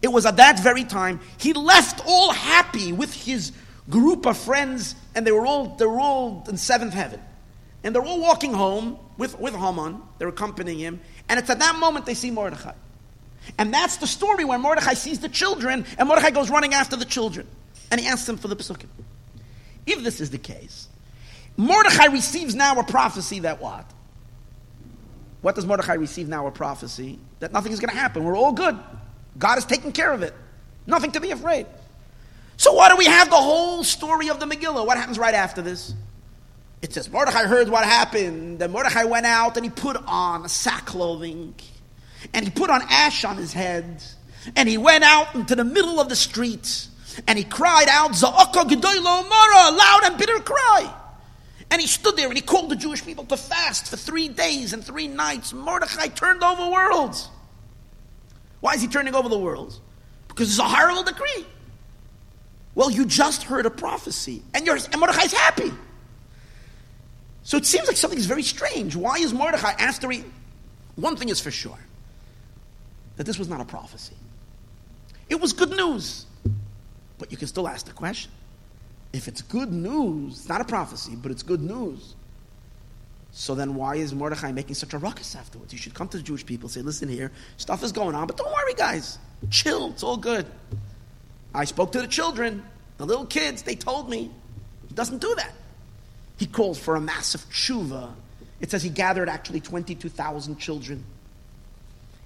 [0.01, 3.51] It was at that very time he left all happy with his
[3.89, 7.19] group of friends, and they were all they were all in seventh heaven,
[7.83, 10.01] and they're all walking home with with Haman.
[10.17, 12.73] They're accompanying him, and it's at that moment they see Mordechai.
[13.57, 17.05] And that's the story where Mordechai sees the children, and Mordechai goes running after the
[17.05, 17.47] children.
[17.91, 18.87] And he asks them for the psukim.
[19.85, 20.87] If this is the case,
[21.57, 23.89] Mordechai receives now a prophecy that what?
[25.45, 27.19] What does Mordechai receive now a prophecy?
[27.39, 28.23] That nothing is going to happen.
[28.23, 28.79] We're all good.
[29.37, 30.33] God is taking care of it.
[30.87, 31.67] Nothing to be afraid.
[32.57, 34.87] So why do we have the whole story of the Megillah?
[34.87, 35.93] What happens right after this?
[36.81, 38.57] It says Mordechai heard what happened.
[38.57, 41.53] Then Mordechai went out and he put on sack clothing
[42.33, 44.01] and he put on ash on his head,
[44.55, 46.87] and he went out into the middle of the street,
[47.27, 50.91] and he cried out, Za'aka Gedoyla Omara, a loud and bitter cry.
[51.71, 54.73] And he stood there and he called the Jewish people to fast for three days
[54.73, 55.53] and three nights.
[55.53, 57.29] Mordechai turned over worlds.
[58.59, 59.79] Why is he turning over the worlds?
[60.27, 61.45] Because it's a horrible decree.
[62.75, 65.71] Well, you just heard a prophecy, and, and Mordechai's happy.
[67.43, 68.95] So it seems like something is very strange.
[68.95, 70.25] Why is Mordechai, after he.
[70.95, 71.77] One thing is for sure
[73.17, 74.15] that this was not a prophecy,
[75.29, 76.25] it was good news.
[77.17, 78.31] But you can still ask the question
[79.15, 82.15] if it's good news, it's not a prophecy, but it's good news.
[83.31, 85.73] So then why is Mordechai making such a ruckus afterwards?
[85.73, 88.37] You should come to the Jewish people say, listen here, stuff is going on, but
[88.37, 89.19] don't worry, guys.
[89.49, 90.45] Chill, it's all good.
[91.53, 92.63] I spoke to the children,
[92.97, 94.31] the little kids, they told me.
[94.87, 95.51] He doesn't do that.
[96.37, 98.11] He calls for a massive tshuva.
[98.61, 101.03] It says he gathered actually 22,000 children.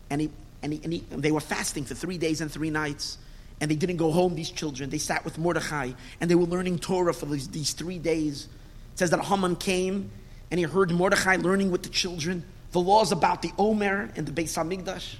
[0.09, 0.29] And, he,
[0.61, 3.17] and, he, and, he, and they were fasting for three days and three nights.
[3.62, 4.89] And they didn't go home, these children.
[4.89, 5.91] They sat with Mordechai
[6.22, 8.47] and they were learning Torah for these, these three days.
[8.93, 10.12] It says that Haman came
[10.49, 14.32] and he heard Mordechai learning with the children the laws about the Omer and the
[14.32, 15.16] Beis Hamikdash.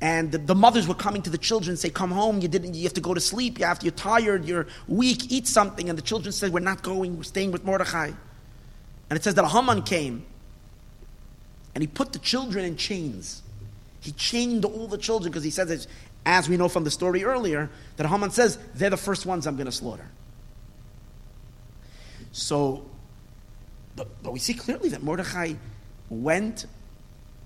[0.00, 2.74] And the, the, mothers were coming to the children and say, Come home, you didn't
[2.74, 5.88] you have to go to sleep, you have to, you're tired, you're weak, eat something.
[5.88, 8.12] And the children said, We're not going, we're staying with Mordechai.
[9.10, 10.26] And it says that Haman came
[11.74, 13.42] and he put the children in chains.
[14.04, 15.88] He chained all the children because he says,
[16.26, 19.56] as we know from the story earlier, that Haman says, They're the first ones I'm
[19.56, 20.06] going to slaughter.
[22.30, 22.84] So,
[23.96, 25.54] but, but we see clearly that Mordechai
[26.10, 26.66] went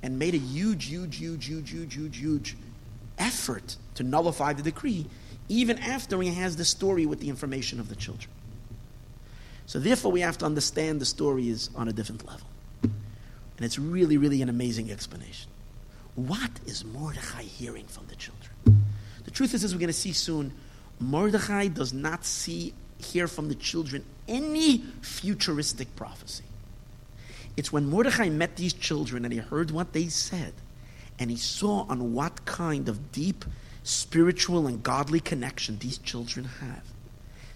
[0.02, 2.56] and made a huge, huge, huge, huge, huge, huge, huge
[3.18, 5.06] effort to nullify the decree,
[5.48, 8.30] even after he has the story with the information of the children.
[9.66, 12.48] So therefore, we have to understand the story is on a different level.
[12.82, 15.50] And it's really, really an amazing explanation.
[16.18, 18.82] What is Mordechai hearing from the children?
[19.24, 20.52] The truth is, as we're going to see soon,
[20.98, 26.42] Mordechai does not see, hear from the children any futuristic prophecy.
[27.56, 30.54] It's when Mordechai met these children and he heard what they said,
[31.20, 33.44] and he saw on what kind of deep
[33.84, 36.82] spiritual and godly connection these children have.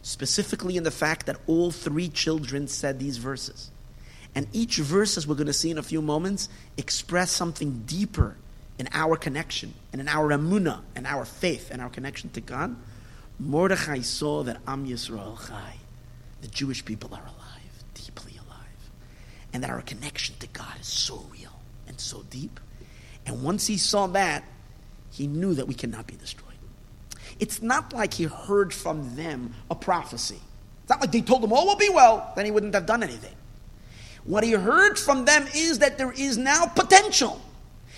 [0.02, 3.72] Specifically, in the fact that all three children said these verses.
[4.36, 8.36] And each verse, as we're going to see in a few moments, express something deeper
[8.78, 12.76] in our connection and in our emunah and our faith and our connection to God.
[13.38, 15.76] Mordechai saw that Am Yisrael Chai,
[16.40, 17.42] the Jewish people are alive
[18.14, 18.90] deeply alive,
[19.52, 22.60] and that our connection to God is so real and so deep.
[23.26, 24.44] And once he saw that,
[25.10, 26.48] he knew that we cannot be destroyed.
[27.38, 30.40] It's not like he heard from them a prophecy.
[30.82, 33.02] It's not like they told him, all will be well, then he wouldn't have done
[33.02, 33.34] anything.
[34.24, 37.40] What he heard from them is that there is now potential.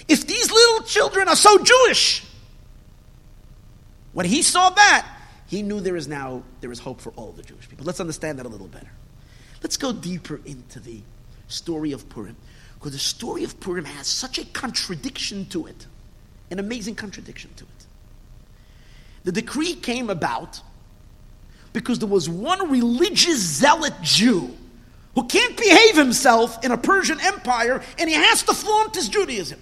[0.09, 2.25] If these little children are so Jewish,
[4.13, 5.07] when he saw that,
[5.47, 7.85] he knew there is now there is hope for all the Jewish people.
[7.85, 8.91] Let's understand that a little better.
[9.63, 11.01] Let's go deeper into the
[11.49, 12.37] story of Purim.
[12.75, 15.87] Because the story of Purim has such a contradiction to it,
[16.51, 17.87] an amazing contradiction to it.
[19.25, 20.61] The decree came about
[21.73, 24.55] because there was one religious zealot Jew
[25.15, 29.61] who can't behave himself in a Persian empire and he has to flaunt his Judaism.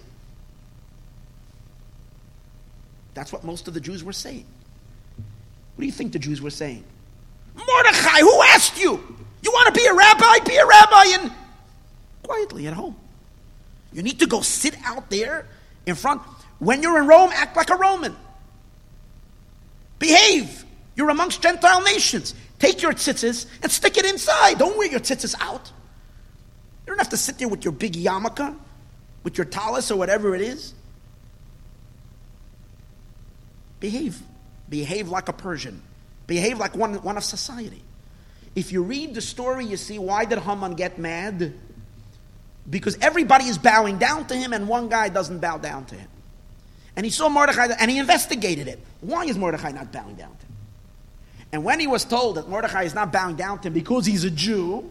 [3.15, 4.47] That's what most of the Jews were saying.
[5.75, 6.85] What do you think the Jews were saying?
[7.55, 8.93] Mordechai, who asked you?
[9.43, 10.39] You want to be a rabbi?
[10.45, 11.33] Be a rabbi and
[12.23, 12.97] quietly at home.
[13.93, 15.47] You need to go sit out there
[15.87, 16.23] in front.
[16.59, 18.17] When you're in Rome, act like a Roman.
[19.99, 20.65] Behave.
[20.95, 22.35] You're amongst Gentile nations.
[22.59, 24.59] Take your tzitzis and stick it inside.
[24.59, 25.71] Don't wear your tzitzis out.
[26.87, 28.57] You don't have to sit there with your big yarmulke,
[29.25, 30.75] with your tallis or whatever it is.
[33.83, 34.23] Behave.
[34.71, 35.83] Behave like a Persian.
[36.27, 37.83] Behave like one, one of society.
[38.55, 41.53] If you read the story, you see why did Haman get mad?
[42.69, 46.09] because everybody is bowing down to him and one guy doesn't bow down to him.
[46.95, 48.79] And he saw Mordechai and he investigated it.
[49.01, 50.53] Why is Mordechai not bowing down to him?
[51.53, 54.25] And when he was told that Mordechai is not bowing down to him because he's
[54.25, 54.91] a Jew,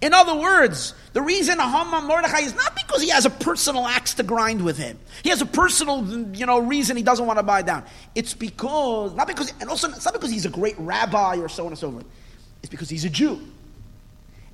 [0.00, 4.14] in other words, the reason Haman Mordechai is not because he has a personal axe
[4.14, 4.98] to grind with him.
[5.22, 7.84] He has a personal, you know, reason he doesn't want to bow down.
[8.14, 11.64] It's because not because, and also it's not because he's a great rabbi or so
[11.64, 12.06] on and so forth.
[12.62, 13.40] It's because he's a Jew.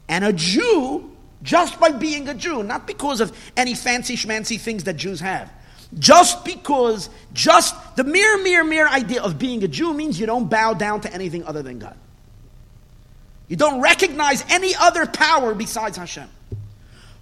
[0.09, 1.11] And a Jew,
[1.43, 5.51] just by being a Jew, not because of any fancy schmancy things that Jews have,
[5.99, 10.49] just because, just the mere, mere, mere idea of being a Jew means you don't
[10.49, 11.97] bow down to anything other than God.
[13.53, 16.27] You don't recognize any other power besides Hashem.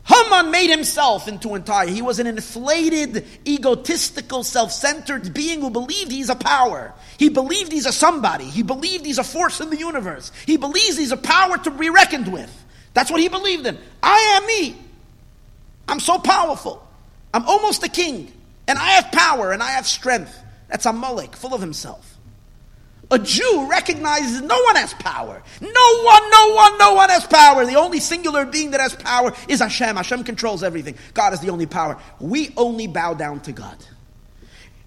[0.04, 1.88] Haman made himself into entire.
[1.88, 6.94] He was an inflated, egotistical, self-centered being who believed he's a power.
[7.18, 8.44] He believed he's a somebody.
[8.44, 10.30] He believed he's a force in the universe.
[10.46, 12.64] He believes he's a power to be reckoned with.
[12.94, 13.76] That's what he believed in.
[14.00, 14.78] I am me.
[15.88, 16.86] I'm so powerful.
[17.34, 18.32] I'm almost a king.
[18.68, 20.38] And I have power and I have strength.
[20.68, 22.09] That's a Amalek, full of himself.
[23.12, 25.42] A Jew recognizes no one has power.
[25.60, 27.66] No one, no one, no one has power.
[27.66, 29.96] The only singular being that has power is Hashem.
[29.96, 30.94] Hashem controls everything.
[31.12, 31.98] God is the only power.
[32.20, 33.76] We only bow down to God.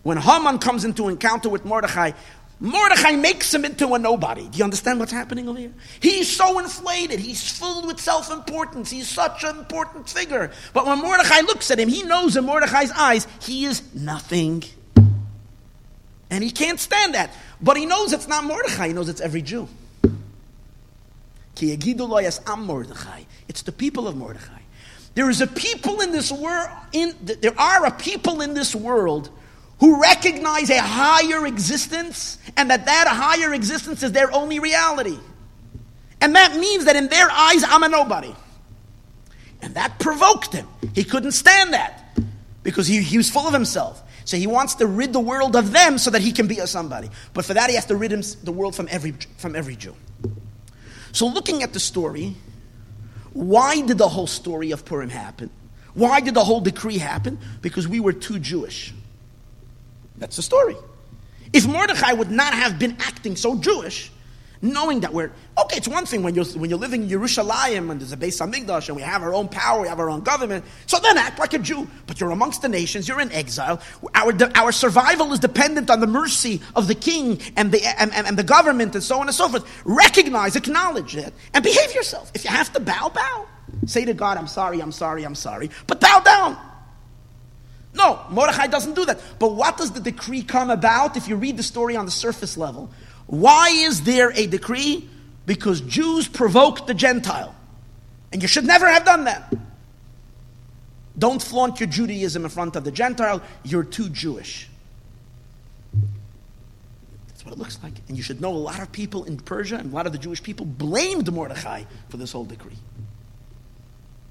[0.04, 2.12] When Haman comes into encounter with Mordechai,
[2.62, 4.48] Mordechai makes him into a nobody.
[4.48, 5.74] Do you understand what's happening over here?
[6.00, 7.20] He's so inflated.
[7.20, 8.90] He's filled with self importance.
[8.90, 10.50] He's such an important figure.
[10.74, 14.64] But when Mordechai looks at him, he knows in Mordechai's eyes, he is nothing.
[16.34, 17.32] And he can't stand that.
[17.62, 19.70] But he knows it's not Mordechai, he knows it's every Jew.
[21.56, 24.62] It's the people of Mordechai.
[25.14, 29.30] There is a people in this world, in, there are a people in this world
[29.80, 35.20] who recognize a higher existence and that that higher existence is their only reality.
[36.20, 38.34] And that means that in their eyes, I'm a nobody.
[39.62, 40.68] And that provoked him.
[40.96, 42.18] He couldn't stand that
[42.64, 44.02] because he, he was full of himself.
[44.26, 46.68] So he wants to rid the world of them so that he can be a
[46.68, 47.10] somebody.
[47.34, 49.96] But for that, he has to rid him, the world from every, from every Jew.
[51.12, 52.36] So looking at the story,
[53.34, 55.50] why did the whole story of Purim happen?
[55.94, 57.38] Why did the whole decree happen?
[57.62, 58.94] Because we were too Jewish.
[60.18, 60.76] That's the story.
[61.52, 64.12] If Mordechai would not have been acting so Jewish,
[64.64, 65.78] knowing that we're okay.
[65.78, 68.88] It's one thing when you're when you're living in Yerushalayim and there's a Beis Hamikdash
[68.88, 70.64] and we have our own power, we have our own government.
[70.88, 71.88] So then act like a Jew.
[72.07, 73.07] But you're amongst the nations.
[73.07, 73.82] You're in exile.
[74.16, 78.26] Our our survival is dependent on the mercy of the king and the and, and,
[78.26, 79.66] and the government and so on and so forth.
[79.86, 82.32] Recognize, acknowledge it, and behave yourself.
[82.34, 83.47] If you have to bow, bow.
[83.86, 86.57] Say to God, "I'm sorry, I'm sorry, I'm sorry," but bow down.
[87.95, 89.20] No, Mordechai doesn't do that.
[89.38, 92.57] But what does the decree come about if you read the story on the surface
[92.57, 92.89] level?
[93.34, 95.10] Why is there a decree?
[95.48, 97.56] Because Jews provoked the Gentile.
[98.32, 99.52] And you should never have done that.
[101.18, 103.42] Don't flaunt your Judaism in front of the Gentile.
[103.64, 104.70] You're too Jewish.
[107.28, 107.94] That's what it looks like.
[108.08, 110.20] And you should know a lot of people in Persia and a lot of the
[110.20, 112.78] Jewish people blamed Mordechai for this whole decree.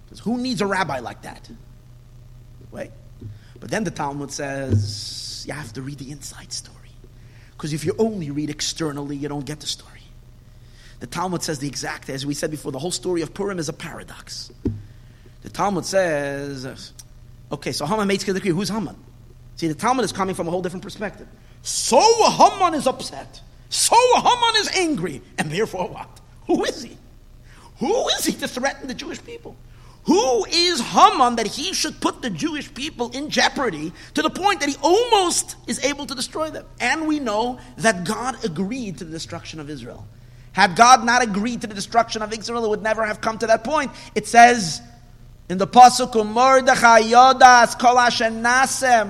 [0.04, 1.50] Because who needs a rabbi like that?
[2.70, 2.92] Wait.
[3.58, 6.81] But then the Talmud says you have to read the inside story.
[7.62, 10.02] Because if you only read externally, you don't get the story.
[10.98, 13.68] The Talmud says the exact, as we said before, the whole story of Purim is
[13.68, 14.50] a paradox.
[15.42, 16.92] The Talmud says,
[17.52, 18.50] okay, so Haman makes decree.
[18.50, 18.96] Who's Haman?
[19.54, 21.28] See, the Talmud is coming from a whole different perspective.
[21.62, 23.40] So Haman is upset.
[23.68, 25.22] So Haman is angry.
[25.38, 26.20] And therefore what?
[26.48, 26.98] Who is he?
[27.78, 29.54] Who is he to threaten the Jewish people?
[30.04, 34.60] Who is Haman that he should put the Jewish people in jeopardy to the point
[34.60, 36.66] that he almost is able to destroy them?
[36.80, 40.06] And we know that God agreed to the destruction of Israel.
[40.52, 43.46] Had God not agreed to the destruction of Israel, it would never have come to
[43.46, 43.92] that point.
[44.14, 44.82] It says
[45.48, 47.96] in the Pasuk, Mordechai Yodas Kol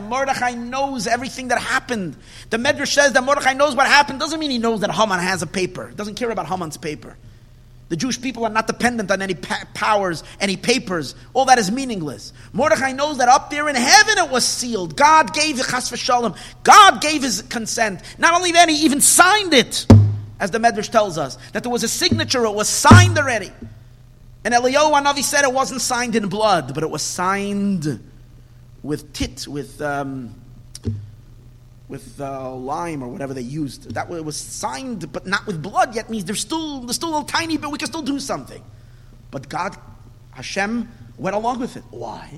[0.09, 2.17] Mordechai knows everything that happened.
[2.51, 4.21] The Medrash says that Mordechai knows what happened.
[4.21, 5.91] Doesn't mean he knows that Haman has a paper.
[5.93, 7.17] Doesn't care about Haman's paper.
[7.93, 11.15] The Jewish people are not dependent on any pa- powers, any papers.
[11.35, 12.33] All that is meaningless.
[12.55, 14.97] Mordechai knows that up there in heaven it was sealed.
[14.97, 16.35] God gave the chas v'shalom.
[16.63, 18.01] God gave his consent.
[18.17, 19.87] Not only that, he even signed it,
[20.41, 22.47] as the Medrash tells us, that there was a signature.
[22.47, 23.53] It was signed already.
[24.43, 28.03] And Eliyahu Hanavi said it wasn't signed in blood, but it was signed
[28.83, 30.35] with tit, with um,
[31.89, 33.95] with uh, lime or whatever they used.
[33.95, 37.25] That was signed, but not with blood yet means there's still there's still a little
[37.27, 37.71] tiny bit.
[37.71, 38.63] We can still do something,
[39.31, 39.77] but God,
[40.33, 41.85] Hashem, went along with it.
[41.91, 42.31] Why?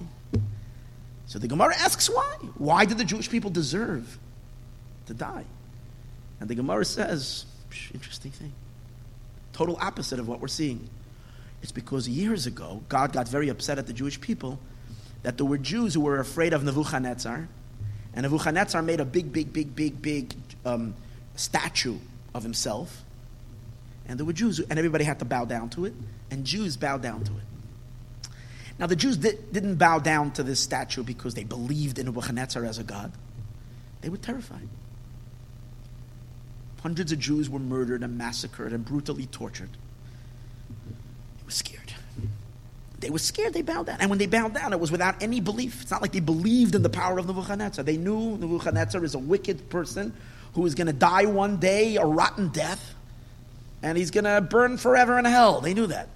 [1.26, 2.36] So the Gemara asks why.
[2.58, 4.18] Why did the Jewish people deserve
[5.06, 5.44] to die?
[6.40, 7.46] And the Gemara says,
[7.92, 8.52] interesting thing,
[9.52, 10.88] total opposite of what we're seeing.
[11.62, 14.58] It's because years ago God got very upset at the Jewish people
[15.22, 17.48] that there were Jews who were afraid of Nebuchadnezzar
[18.14, 20.34] and Nebuchadnezzar made a big, big, big, big, big
[20.64, 20.94] um,
[21.36, 21.98] statue
[22.32, 23.02] of himself.
[24.06, 25.94] And there were Jews, and everybody had to bow down to it,
[26.30, 28.30] and Jews bowed down to it.
[28.78, 32.64] Now, the Jews did, didn't bow down to this statue because they believed in Nebuchadnezzar
[32.64, 33.12] as a god.
[34.00, 34.68] They were terrified.
[36.82, 39.70] Hundreds of Jews were murdered and massacred and brutally tortured.
[41.38, 41.83] They was scared.
[43.00, 43.98] They were scared, they bowed down.
[44.00, 45.82] And when they bowed down, it was without any belief.
[45.82, 47.84] It's not like they believed in the power of Nebuchadnezzar.
[47.84, 50.14] They knew Nebuchadnezzar is a wicked person
[50.54, 52.94] who is going to die one day a rotten death,
[53.82, 55.60] and he's going to burn forever in hell.
[55.60, 56.08] They knew that.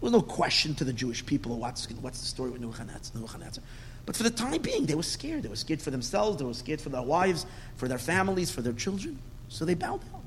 [0.00, 3.62] There was no question to the Jewish people what's, what's the story with Nebuchadnezzar.
[4.04, 5.44] But for the time being, they were scared.
[5.44, 8.62] They were scared for themselves, they were scared for their wives, for their families, for
[8.62, 9.18] their children.
[9.48, 10.22] So they bowed down.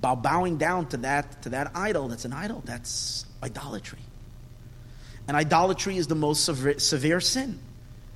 [0.00, 4.00] Bow, bowing down to that, to that idol, that's an idol, that's idolatry.
[5.26, 7.58] And idolatry is the most severe, severe sin.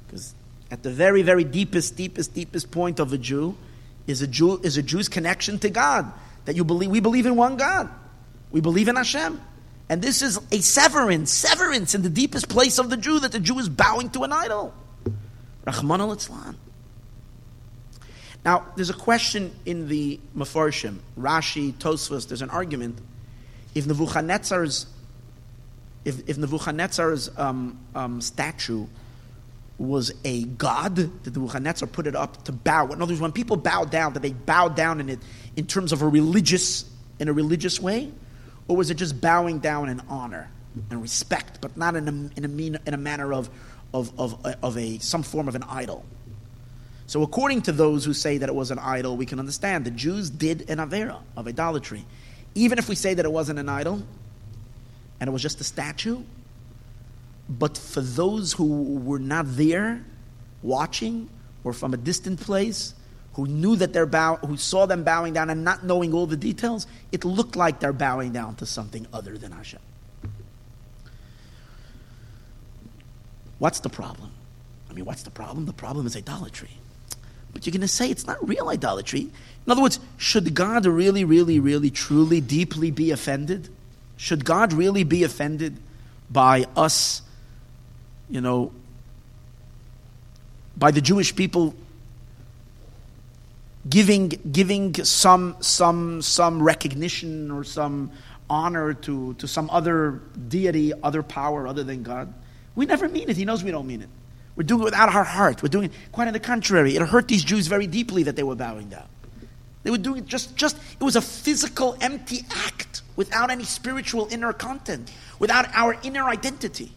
[0.06, 0.34] Because
[0.70, 3.56] at the very, very deepest, deepest, deepest point of a Jew
[4.06, 6.10] is a Jew is a Jew's connection to God.
[6.46, 7.88] That you believe we believe in one God.
[8.50, 9.40] We believe in Hashem.
[9.88, 13.40] And this is a severance, severance in the deepest place of the Jew that the
[13.40, 14.72] Jew is bowing to an idol.
[15.66, 16.18] Rahman al
[18.44, 22.98] Now, there's a question in the Mefarshim, Rashi, Tosfos, there's an argument.
[23.74, 24.86] If Nebuchadnezzar's,
[26.04, 28.86] if, if Nebuchadnezzar's um, um, statue
[29.78, 32.86] was a god, did Nebuchadnezzar put it up to bow?
[32.86, 35.18] In other words, when people bow down, did they bow down in it
[35.56, 36.84] in terms of a religious,
[37.18, 38.10] in a religious way?
[38.68, 40.50] Or was it just bowing down in honor
[40.90, 43.50] and respect, but not in a, in a, mean, in a manner of,
[43.92, 46.04] of, of, of a, some form of an idol?
[47.06, 49.90] So, according to those who say that it was an idol, we can understand the
[49.90, 52.06] Jews did an avera of idolatry.
[52.54, 54.02] Even if we say that it wasn't an idol
[55.22, 56.20] and it was just a statue,
[57.48, 60.04] but for those who were not there
[60.64, 61.28] watching
[61.62, 62.94] or from a distant place,
[63.34, 66.36] who knew that they're bow, who saw them bowing down and not knowing all the
[66.36, 69.78] details, it looked like they're bowing down to something other than Hashem.
[73.60, 74.32] What's the problem?
[74.90, 75.66] I mean, what's the problem?
[75.66, 76.78] The problem is idolatry.
[77.52, 79.20] But you're going to say it's not real idolatry.
[79.20, 83.68] In other words, should God really, really, really, truly, deeply be offended?
[84.16, 85.78] Should God really be offended
[86.30, 87.22] by us,
[88.30, 88.72] you know,
[90.76, 91.74] by the Jewish people
[93.88, 98.10] giving, giving some, some, some recognition or some
[98.48, 102.32] honor to, to some other deity, other power other than God.
[102.74, 103.36] We never mean it.
[103.36, 104.08] He knows we don't mean it.
[104.56, 105.62] We're doing it without our heart.
[105.62, 106.96] We're doing it quite on the contrary.
[106.96, 109.06] It hurt these Jews very deeply that they were bowing down.
[109.82, 114.28] They were doing it just, just it was a physical, empty act without any spiritual
[114.30, 116.92] inner content, without our inner identity.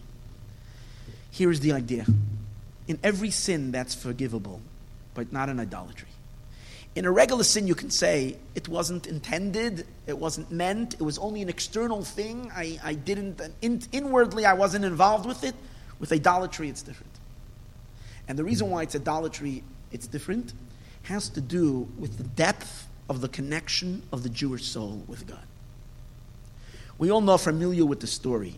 [1.31, 2.05] Here is the idea.
[2.87, 4.61] In every sin that's forgivable,
[5.13, 6.07] but not in idolatry.
[6.95, 11.17] In a regular sin, you can say it wasn't intended, it wasn't meant, it was
[11.17, 12.49] only an external thing.
[12.55, 15.55] I, I didn't, in, inwardly, I wasn't involved with it.
[15.99, 17.11] With idolatry, it's different.
[18.27, 20.53] And the reason why it's idolatry, it's different,
[21.03, 25.43] has to do with the depth of the connection of the Jewish soul with God.
[26.97, 28.55] We all know familiar with the story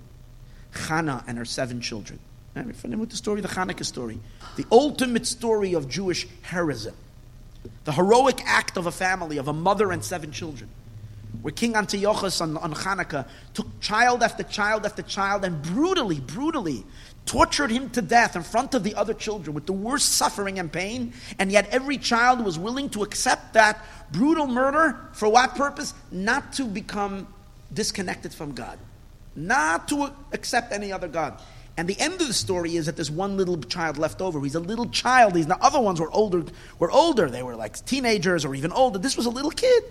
[0.72, 2.20] Hannah and her seven children.
[2.56, 4.20] I'm familiar with the story, the Hanukkah story,
[4.56, 6.96] the ultimate story of Jewish heroism
[7.84, 10.70] the heroic act of a family, of a mother and seven children,
[11.42, 16.84] where King Antiochus on, on Hanukkah took child after child after child and brutally, brutally
[17.26, 20.72] tortured him to death in front of the other children with the worst suffering and
[20.72, 25.94] pain, and yet every child was willing to accept that brutal murder for what purpose?
[26.12, 27.28] Not to become
[27.74, 28.80] disconnected from God,
[29.36, 31.42] not to accept any other God.
[31.78, 34.42] And the end of the story is that there's one little child left over.
[34.42, 35.36] He's a little child.
[35.36, 36.44] These the other ones were older.
[36.80, 37.30] Were older.
[37.30, 38.98] They were like teenagers or even older.
[38.98, 39.84] This was a little kid,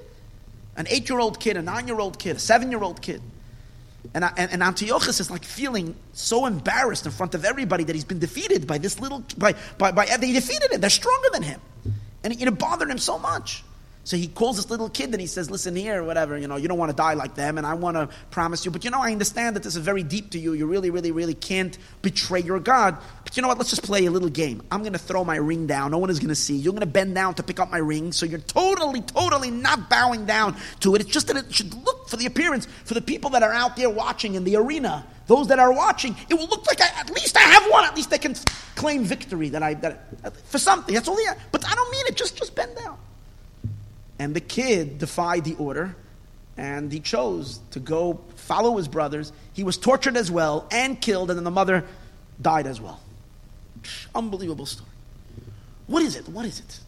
[0.77, 3.23] an eight-year-old kid, a nine-year-old kid, a seven-year-old kid.
[4.15, 8.05] And, and, and, Antiochus is like feeling so embarrassed in front of everybody that he's
[8.05, 10.81] been defeated by this little by by, by they defeated him.
[10.81, 11.61] They're stronger than him,
[12.23, 13.65] and it, it bothered him so much.
[14.07, 16.69] So he calls this little kid and he says, Listen here, whatever, you know, you
[16.69, 19.01] don't want to die like them, and I want to promise you, but you know,
[19.01, 20.53] I understand that this is very deep to you.
[20.53, 22.99] You really, really, really can't betray your God.
[23.25, 23.59] But you know what?
[23.59, 24.63] Let's just play a little game.
[24.71, 25.91] I'm going to throw my ring down.
[25.91, 26.55] No one is going to see.
[26.55, 29.91] You're going to bend down to pick up my ring, so you're totally, totally not
[29.91, 31.01] bowing down to it.
[31.01, 33.75] It's just that it should look for the appearance, for the people that are out
[33.75, 37.11] there watching in the arena, those that are watching, it will look like I, at
[37.11, 37.85] least I have one.
[37.85, 38.37] At least they can
[38.77, 40.95] claim victory that I, that, for something.
[40.95, 41.39] That's all have.
[41.51, 42.17] But I don't mean it.
[42.17, 42.99] Just, just bend down.
[44.19, 45.97] And the kid defied the order
[46.57, 49.33] and he chose to go follow his brothers.
[49.53, 51.85] He was tortured as well and killed, and then the mother
[52.41, 53.01] died as well.
[54.15, 54.91] Unbelievable story.
[55.87, 56.29] What is it?
[56.29, 56.81] What is it?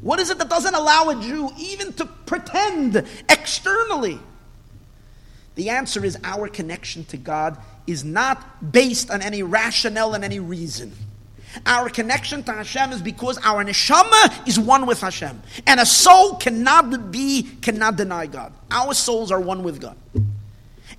[0.00, 4.18] What is it that doesn't allow a Jew even to pretend externally?
[5.54, 10.38] The answer is our connection to God is not based on any rationale and any
[10.38, 10.92] reason.
[11.66, 15.42] Our connection to Hashem is because our neshama is one with Hashem.
[15.66, 18.52] And a soul cannot be, cannot deny God.
[18.70, 19.96] Our souls are one with God.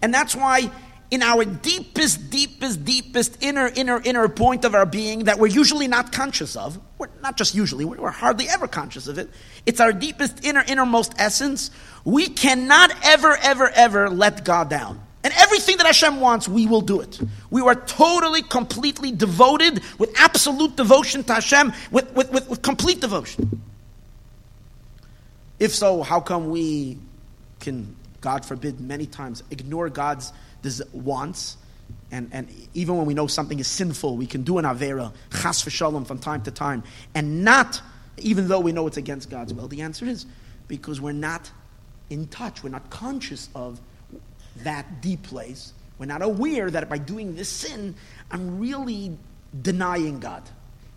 [0.01, 0.71] And that's why
[1.13, 5.87] in our deepest, deepest, deepest inner, inner, inner point of our being that we're usually
[5.87, 9.29] not conscious of, we're not just usually, we're hardly ever conscious of it.
[9.65, 11.69] It's our deepest, inner, innermost essence.
[12.03, 15.01] We cannot ever, ever, ever let God down.
[15.23, 17.19] And everything that Hashem wants, we will do it.
[17.49, 22.99] We are totally, completely devoted with absolute devotion to Hashem, with, with, with, with complete
[22.99, 23.61] devotion.
[25.59, 26.97] If so, how come we
[27.61, 30.33] can, God forbid, many times ignore God's
[30.91, 31.55] wants?
[32.11, 35.63] And, and even when we know something is sinful, we can do an Avera, chas
[35.63, 36.83] v'shalom, from time to time,
[37.15, 37.81] and not,
[38.17, 39.69] even though we know it's against God's will.
[39.69, 40.25] The answer is
[40.67, 41.49] because we're not
[42.09, 43.79] in touch, we're not conscious of
[44.57, 45.73] that deep place.
[45.97, 47.95] We're not aware that by doing this sin,
[48.31, 49.17] I'm really
[49.61, 50.43] denying God.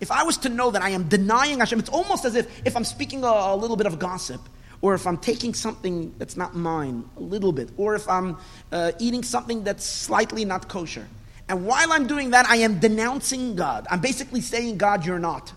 [0.00, 2.76] If I was to know that I am denying Hashem, it's almost as if if
[2.76, 4.40] I'm speaking a, a little bit of gossip,
[4.82, 8.36] or if I'm taking something that's not mine, a little bit, or if I'm
[8.72, 11.06] uh, eating something that's slightly not kosher.
[11.48, 13.86] And while I'm doing that, I am denouncing God.
[13.90, 15.52] I'm basically saying, God, you're not.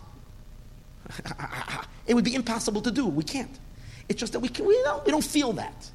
[2.08, 3.08] it would be impossible to do.
[3.08, 3.60] We can't.
[4.08, 5.90] It's just that we, can, we, don't, we don't feel that.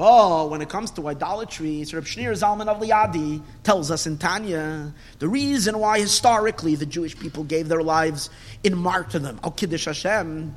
[0.00, 4.94] But when it comes to idolatry, Sir Shneur Zalman of Liadi tells us in Tanya
[5.18, 8.30] the reason why historically the Jewish people gave their lives
[8.64, 10.56] in martyrdom, al Kiddush Hashem,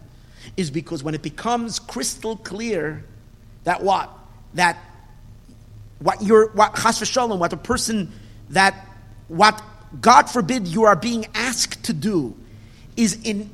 [0.55, 3.03] is because when it becomes crystal clear
[3.65, 4.09] that what?
[4.53, 4.77] That
[5.99, 8.13] what you're what chas v'shalom, what a person
[8.51, 8.87] that
[9.27, 9.61] what
[9.99, 12.33] God forbid you are being asked to do
[12.95, 13.49] is in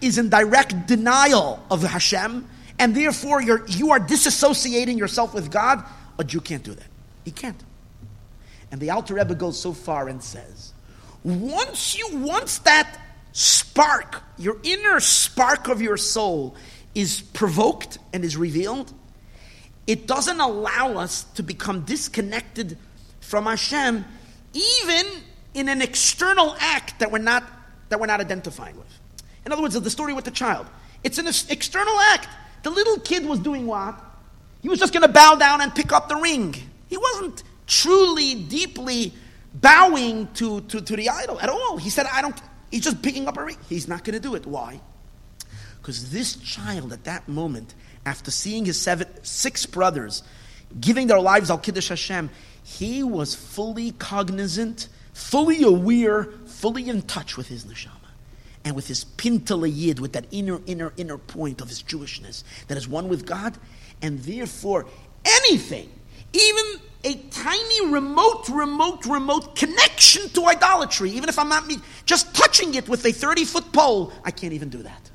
[0.00, 5.84] is in direct denial of Hashem and therefore you're, you are disassociating yourself with God,
[6.18, 6.86] a Jew can't do that.
[7.24, 7.62] He can't.
[8.70, 10.72] And the Alter Rebbe goes so far and says,
[11.24, 12.98] once you, once that
[13.32, 16.54] spark, your inner spark of your soul
[16.94, 18.92] is provoked and is revealed,
[19.86, 22.76] it doesn't allow us to become disconnected
[23.20, 24.04] from Hashem,
[24.52, 25.06] even
[25.54, 27.44] in an external act that we're not,
[27.88, 29.00] that we're not identifying with.
[29.46, 30.66] In other words, the story with the child.
[31.04, 32.28] It's an external act.
[32.68, 33.98] The little kid was doing what?
[34.60, 36.54] He was just going to bow down and pick up the ring.
[36.88, 39.14] He wasn't truly, deeply
[39.54, 41.78] bowing to, to, to the idol at all.
[41.78, 42.38] He said, I don't,
[42.70, 43.56] he's just picking up a ring.
[43.70, 44.44] He's not going to do it.
[44.44, 44.82] Why?
[45.80, 50.22] Because this child at that moment, after seeing his seven, six brothers
[50.78, 52.28] giving their lives al Kiddush Hashem,
[52.62, 57.97] he was fully cognizant, fully aware, fully in touch with his neshama
[58.68, 62.76] and with his pintele yid, with that inner, inner, inner point of his Jewishness that
[62.76, 63.56] is one with God,
[64.02, 64.84] and therefore
[65.24, 65.90] anything,
[66.34, 66.64] even
[67.02, 72.74] a tiny, remote, remote, remote connection to idolatry, even if I'm not me, just touching
[72.74, 75.10] it with a 30 foot pole, I can't even do that.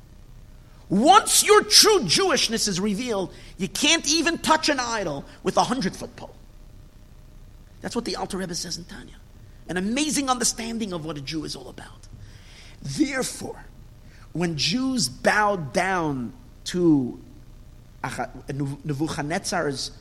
[0.88, 5.94] Once your true Jewishness is revealed, you can't even touch an idol with a 100
[5.94, 6.34] foot pole.
[7.82, 9.14] That's what the Alter Rebbe says in Tanya.
[9.68, 12.08] An amazing understanding of what a Jew is all about.
[12.84, 13.64] Therefore,
[14.32, 16.32] when Jews bowed down
[16.64, 17.18] to
[18.52, 19.92] Nebuchadnezzar's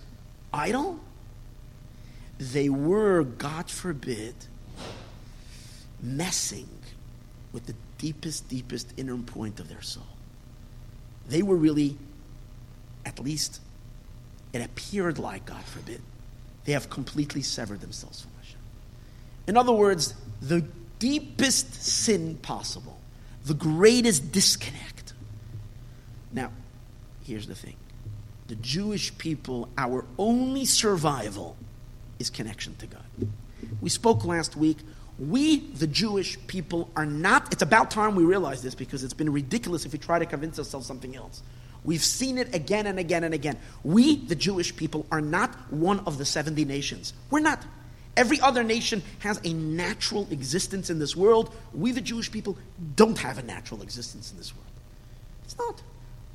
[0.54, 1.00] idol,
[2.38, 4.36] they were, God forbid,
[6.02, 6.68] messing
[7.54, 10.04] with the deepest, deepest inner point of their soul.
[11.30, 11.98] They were really,
[13.06, 13.62] at least
[14.52, 16.02] it appeared like, God forbid,
[16.66, 18.60] they have completely severed themselves from Hashem.
[19.48, 20.66] In other words, the
[21.04, 22.97] deepest sin possible,
[23.43, 25.12] the greatest disconnect.
[26.32, 26.49] Now,
[27.26, 27.76] here's the thing
[28.47, 31.58] the Jewish people, our only survival
[32.20, 33.04] is connection to God.
[33.82, 34.78] We spoke last week.
[35.20, 39.32] We, the Jewish people, are not, it's about time we realize this because it's been
[39.32, 41.43] ridiculous if we try to convince ourselves something else.
[41.84, 43.58] We've seen it again and again and again.
[43.84, 47.14] We, the Jewish people, are not one of the 70 nations.
[47.30, 47.62] We're not.
[48.16, 51.53] Every other nation has a natural existence in this world.
[51.74, 52.57] We, the Jewish people,
[52.95, 54.68] don't have a natural existence in this world.
[55.45, 55.82] It's not.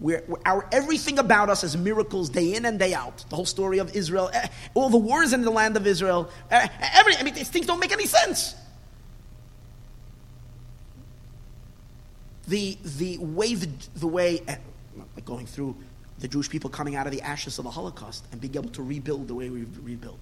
[0.01, 3.25] We're, we're, our, everything about us is miracles day in and day out.
[3.29, 6.69] The whole story of Israel, eh, all the wars in the land of Israel, eh,
[6.95, 8.55] every, I mean, these things don't make any sense.
[12.49, 14.57] The, the way, the, the way eh,
[15.15, 15.77] like going through
[16.19, 18.83] the Jewish people coming out of the ashes of the Holocaust and being able to
[18.83, 20.19] rebuild the way we rebuilt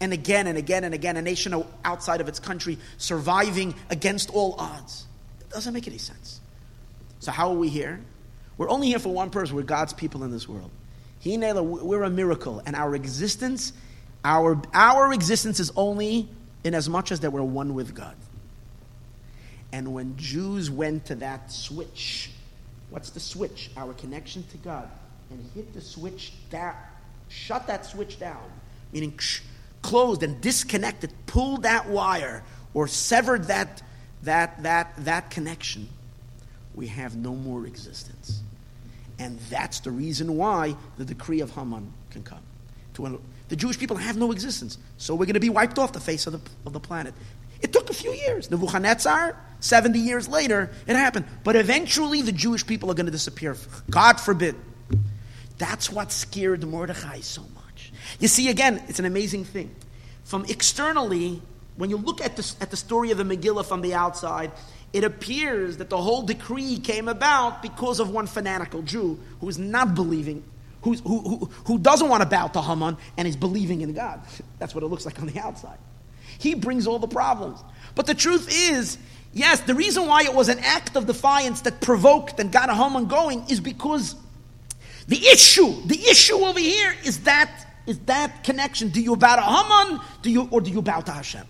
[0.00, 4.54] and again and again and again, a nation outside of its country surviving against all
[4.58, 5.06] odds.
[5.40, 6.40] It doesn't make any sense.
[7.20, 8.00] So, how are we here?
[8.58, 9.56] We're only here for one person.
[9.56, 10.70] We're God's people in this world.
[11.18, 13.72] He, we're a miracle, and our existence,
[14.24, 16.28] our, our existence is only
[16.62, 18.14] in as much as that we're one with God.
[19.72, 22.30] And when Jews went to that switch,
[22.90, 23.70] what's the switch?
[23.76, 24.88] Our connection to God,
[25.30, 26.76] and hit the switch down,
[27.28, 28.42] shut that switch down,
[28.92, 29.18] meaning
[29.82, 32.42] closed and disconnected, pulled that wire
[32.74, 33.82] or severed that,
[34.22, 35.88] that, that, that connection,
[36.74, 38.42] we have no more existence.
[39.18, 42.42] And that's the reason why the decree of Haman can come.
[42.94, 44.78] To, The Jewish people have no existence.
[44.98, 47.14] So we're going to be wiped off the face of the, of the planet.
[47.62, 48.50] It took a few years.
[48.50, 51.24] Nebuchadnezzar, 70 years later, it happened.
[51.44, 53.56] But eventually the Jewish people are going to disappear.
[53.90, 54.56] God forbid.
[55.58, 57.55] That's what scared Mordechai so much.
[58.18, 59.74] You see, again, it's an amazing thing.
[60.24, 61.40] From externally,
[61.76, 64.52] when you look at the, at the story of the Megillah from the outside,
[64.92, 69.58] it appears that the whole decree came about because of one fanatical Jew who is
[69.58, 70.42] not believing,
[70.82, 74.20] who, who, who doesn't want to bow to Haman and is believing in God.
[74.58, 75.78] That's what it looks like on the outside.
[76.38, 77.62] He brings all the problems.
[77.94, 78.98] But the truth is,
[79.32, 82.74] yes, the reason why it was an act of defiance that provoked and got a
[82.74, 84.14] Haman going is because
[85.08, 88.88] the issue, the issue over here is that is that connection.
[88.88, 91.46] Do you bow to Haman, do you, or do you bow to Hashem?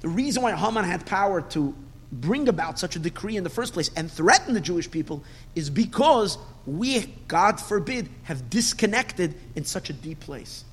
[0.00, 1.74] The reason why Haman had power to
[2.12, 5.70] bring about such a decree in the first place and threaten the Jewish people is
[5.70, 10.64] because we, God forbid, have disconnected in such a deep place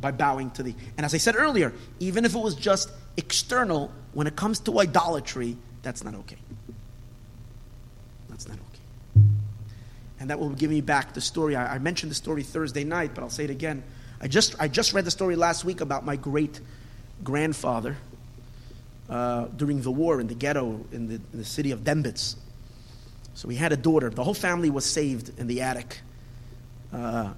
[0.00, 0.74] by bowing to thee.
[0.96, 4.80] And as I said earlier, even if it was just external, when it comes to
[4.80, 6.36] idolatry, that's not okay.
[10.20, 11.56] And that will give me back the story.
[11.56, 13.82] I, I mentioned the story Thursday night, but I'll say it again.
[14.20, 16.60] I just, I just read the story last week about my great
[17.24, 17.96] grandfather
[19.08, 22.36] uh, during the war in the ghetto in the, in the city of Dembitz.
[23.34, 24.10] So he had a daughter.
[24.10, 26.00] The whole family was saved in the attic
[26.92, 27.32] uh,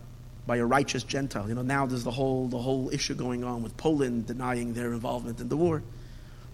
[0.46, 1.48] by a righteous Gentile.
[1.48, 4.92] You know, now there's the whole, the whole issue going on with Poland denying their
[4.92, 5.82] involvement in the war.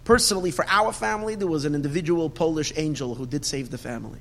[0.05, 4.19] Personally, for our family, there was an individual Polish angel who did save the family.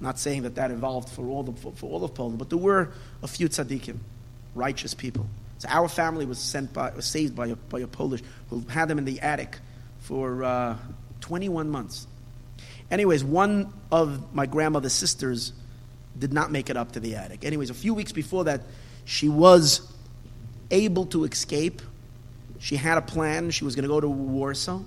[0.00, 2.58] Not saying that that involved for all, the, for, for all of Poland, but there
[2.58, 2.92] were
[3.22, 3.98] a few tzaddikim,
[4.54, 5.26] righteous people.
[5.58, 8.88] So our family was sent by, was saved by a, by a Polish who had
[8.88, 9.58] them in the attic
[10.00, 10.76] for uh,
[11.20, 12.06] 21 months.
[12.90, 15.52] Anyways, one of my grandmother's sisters
[16.18, 17.44] did not make it up to the attic.
[17.44, 18.62] Anyways, a few weeks before that,
[19.04, 19.90] she was
[20.70, 21.82] able to escape.
[22.58, 23.50] She had a plan.
[23.50, 24.82] She was going to go to Warsaw,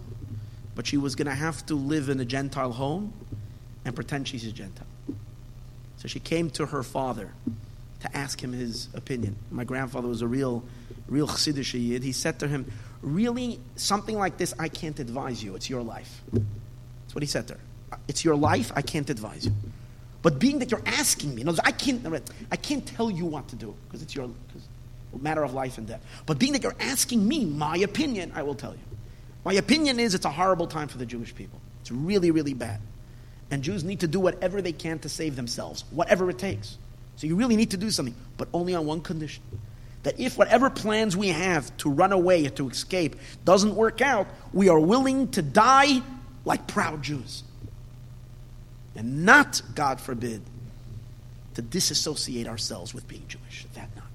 [0.75, 3.13] but she was going to have to live in a Gentile home
[3.83, 4.87] and pretend she's a Gentile.
[6.07, 7.31] She came to her father
[8.01, 9.35] to ask him his opinion.
[9.51, 10.63] My grandfather was a real,
[11.07, 12.03] real Chassidish Yid.
[12.03, 15.55] He said to him, really, something like this, I can't advise you.
[15.55, 16.21] It's your life.
[16.31, 17.59] That's what he said to her.
[18.07, 18.71] It's your life.
[18.75, 19.53] I can't advise you.
[20.21, 22.05] But being that you're asking me, I can't,
[22.51, 24.29] I can't tell you what to do because it's your
[25.21, 26.01] matter of life and death.
[26.25, 28.79] But being that you're asking me my opinion, I will tell you.
[29.45, 31.61] My opinion is it's a horrible time for the Jewish people.
[31.81, 32.81] It's really, really bad.
[33.49, 36.77] And Jews need to do whatever they can to save themselves, whatever it takes.
[37.15, 39.43] So you really need to do something, but only on one condition
[40.03, 44.27] that if whatever plans we have to run away or to escape doesn't work out,
[44.53, 46.01] we are willing to die
[46.45, 47.43] like proud Jews.
[48.95, 50.41] And not, God forbid,
[51.55, 53.65] to disassociate ourselves with being Jewish.
[53.73, 54.05] That not.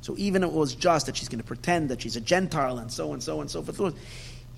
[0.00, 2.78] So even if it was just that she's going to pretend that she's a Gentile
[2.78, 3.94] and so and so and so forth,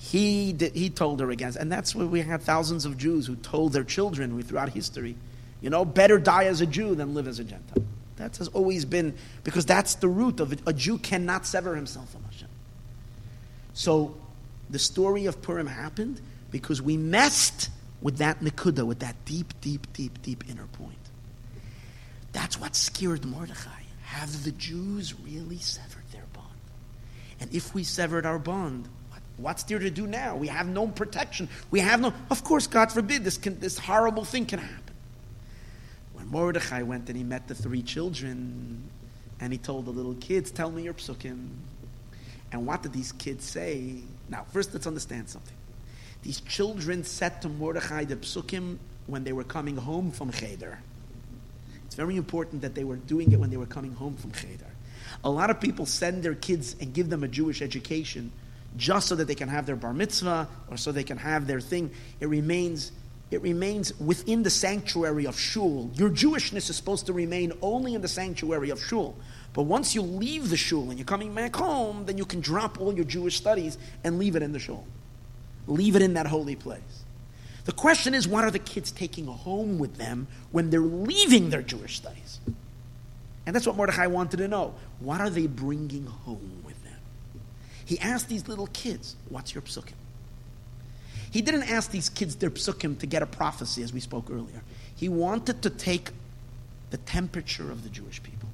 [0.03, 1.57] he, did, he told her against.
[1.57, 5.15] And that's where we had thousands of Jews who told their children throughout history,
[5.61, 7.85] you know, better die as a Jew than live as a Gentile.
[8.17, 10.59] That has always been, because that's the root of it.
[10.67, 12.49] A Jew cannot sever himself from Hashem.
[13.75, 14.17] So
[14.69, 19.87] the story of Purim happened because we messed with that Nikuda, with that deep, deep,
[19.93, 20.97] deep, deep inner point.
[22.33, 23.71] That's what scared Mordechai.
[24.03, 26.49] Have the Jews really severed their bond?
[27.41, 28.89] And if we severed our bond,
[29.43, 30.37] what's there to do now?
[30.37, 31.49] We have no protection.
[31.71, 32.13] We have no.
[32.31, 34.95] Of course, God forbid, this, can, this horrible thing can happen.
[36.13, 38.83] When Mordechai went and he met the three children
[39.41, 41.49] and he told the little kids, Tell me your psukim.
[42.53, 43.97] And what did these kids say?
[44.29, 45.57] Now, first let's understand something.
[46.23, 50.79] These children said to Mordechai the psukim when they were coming home from Cheder.
[51.87, 54.67] It's very important that they were doing it when they were coming home from Cheder.
[55.25, 58.33] A lot of people send their kids and give them a Jewish education
[58.77, 61.61] just so that they can have their bar mitzvah or so they can have their
[61.61, 61.91] thing.
[62.21, 62.93] It remains
[63.31, 65.91] it remains within the sanctuary of shul.
[65.95, 69.17] Your Jewishness is supposed to remain only in the sanctuary of shul.
[69.55, 72.79] But once you leave the shul and you're coming back home, then you can drop
[72.79, 74.85] all your Jewish studies and leave it in the shul.
[75.67, 77.05] Leave it in that holy place.
[77.65, 81.63] The question is, what are the kids taking home with them when they're leaving their
[81.63, 82.41] Jewish studies?
[83.47, 84.75] And that's what Mordechai wanted to know.
[85.01, 86.72] What are they bringing home with?
[87.93, 89.93] He asked these little kids, What's your psukim?
[91.31, 94.63] He didn't ask these kids their psukim to get a prophecy, as we spoke earlier.
[94.97, 96.09] He wanted to take
[96.89, 98.49] the temperature of the Jewish people.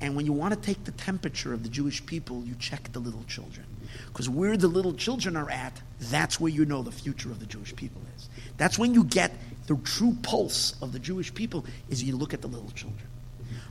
[0.00, 2.98] And when you want to take the temperature of the Jewish people, you check the
[2.98, 3.66] little children.
[4.06, 7.46] Because where the little children are at, that's where you know the future of the
[7.46, 8.30] Jewish people is.
[8.56, 9.32] That's when you get
[9.66, 13.06] the true pulse of the Jewish people, is you look at the little children.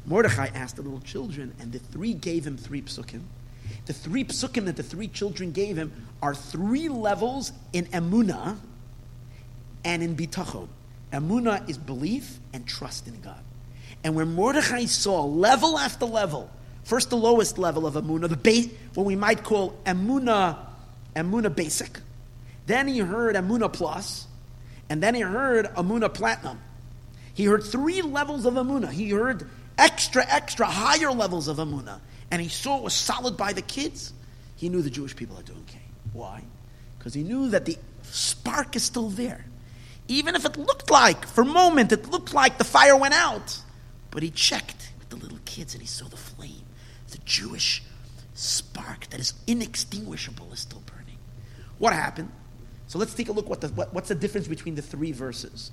[0.05, 3.23] Mordechai asked the little children, and the three gave him three psukim.
[3.85, 8.57] The three psukim that the three children gave him are three levels in emuna
[9.83, 10.67] and in bitachon.
[11.11, 13.39] Emuna is belief and trust in God.
[14.03, 16.49] And when Mordechai saw level after level,
[16.83, 20.57] first the lowest level of emuna, the base, what we might call emuna,
[21.15, 21.99] emuna basic.
[22.65, 24.27] Then he heard emuna plus,
[24.89, 26.59] and then he heard emuna platinum.
[27.33, 28.91] He heard three levels of emuna.
[28.91, 31.99] He heard extra, extra higher levels of emuna,
[32.33, 34.11] and he saw it was solid by the kids.
[34.55, 35.83] He knew the Jewish people are doing okay.
[36.13, 36.41] Why?
[36.97, 39.45] Because he knew that the spark is still there.
[40.07, 43.59] Even if it looked like, for a moment, it looked like the fire went out.
[44.09, 46.65] But he checked with the little kids and he saw the flame.
[47.11, 47.83] The Jewish
[48.33, 51.19] spark that is inextinguishable is still burning.
[51.77, 52.31] What happened?
[52.87, 53.47] So let's take a look.
[53.47, 55.69] What the, what, what's the difference between the three verses?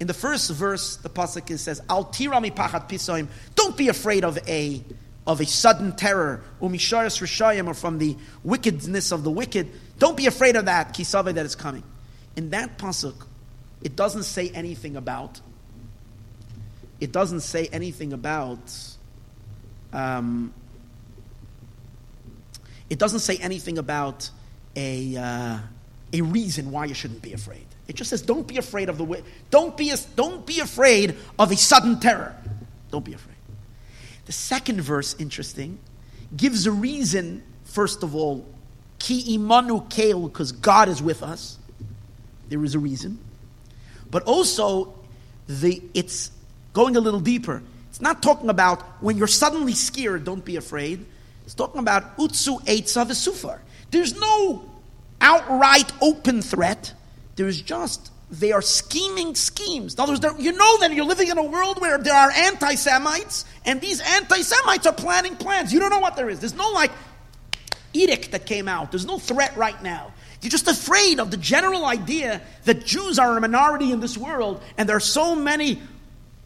[0.00, 4.36] In the first verse, the pasuk says, "Al tirami pachat pisoim." Don't be afraid of
[4.48, 4.82] a
[5.26, 9.70] of a sudden terror, umisharis rishayim, or from the wickedness of the wicked.
[9.98, 11.84] Don't be afraid of that kisave that is coming.
[12.36, 13.14] In that pasuk,
[13.82, 15.40] it doesn't say anything about.
[17.00, 18.72] It doesn't say anything about.
[19.92, 20.52] Um,
[22.88, 24.30] it doesn't say anything about
[24.76, 25.58] a uh,
[26.12, 27.66] a reason why you shouldn't be afraid.
[27.86, 31.52] It just says, "Don't be afraid of the don't be a, don't be afraid of
[31.52, 32.34] a sudden terror.
[32.90, 33.31] Don't be afraid."
[34.26, 35.78] The second verse, interesting,
[36.36, 37.42] gives a reason.
[37.64, 38.46] First of all,
[38.98, 41.58] ki imanu keil, because God is with us.
[42.48, 43.18] There is a reason,
[44.10, 44.94] but also
[45.48, 46.30] the it's
[46.72, 47.62] going a little deeper.
[47.88, 50.24] It's not talking about when you're suddenly scared.
[50.24, 51.04] Don't be afraid.
[51.44, 53.58] It's talking about utsu eitza v'sufar.
[53.90, 54.70] There's no
[55.20, 56.92] outright open threat.
[57.36, 59.94] There is just they are scheming schemes.
[59.94, 62.74] In other words, you know that you're living in a world where there are anti
[62.74, 65.72] Semites, and these anti Semites are planning plans.
[65.72, 66.40] You don't know what there is.
[66.40, 66.90] There's no like
[67.92, 70.14] edict that came out, there's no threat right now.
[70.40, 74.62] You're just afraid of the general idea that Jews are a minority in this world,
[74.78, 75.80] and there are so many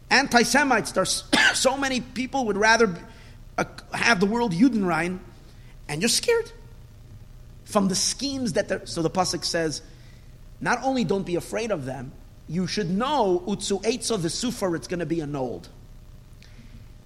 [0.09, 1.23] anti Semites, there's
[1.53, 2.97] so many people would rather
[3.57, 3.63] uh,
[3.93, 5.19] have the world Judenrein,
[5.87, 6.51] and you're scared
[7.63, 9.81] from the schemes that so the pasuk says
[10.61, 12.11] not only don't be afraid of them,
[12.47, 15.69] you should know utsu the v'sufar it's going to be annulled.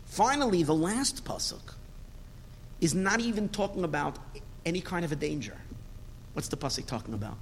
[0.06, 1.74] Finally, the last pasuk
[2.80, 4.18] is not even talking about
[4.66, 5.58] any kind of a danger.
[6.34, 7.38] What's the pasuk talking about?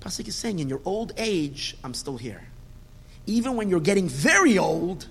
[0.00, 2.42] Pasuk is saying, in your old age, I'm still here.
[3.26, 5.06] Even when you're getting very old,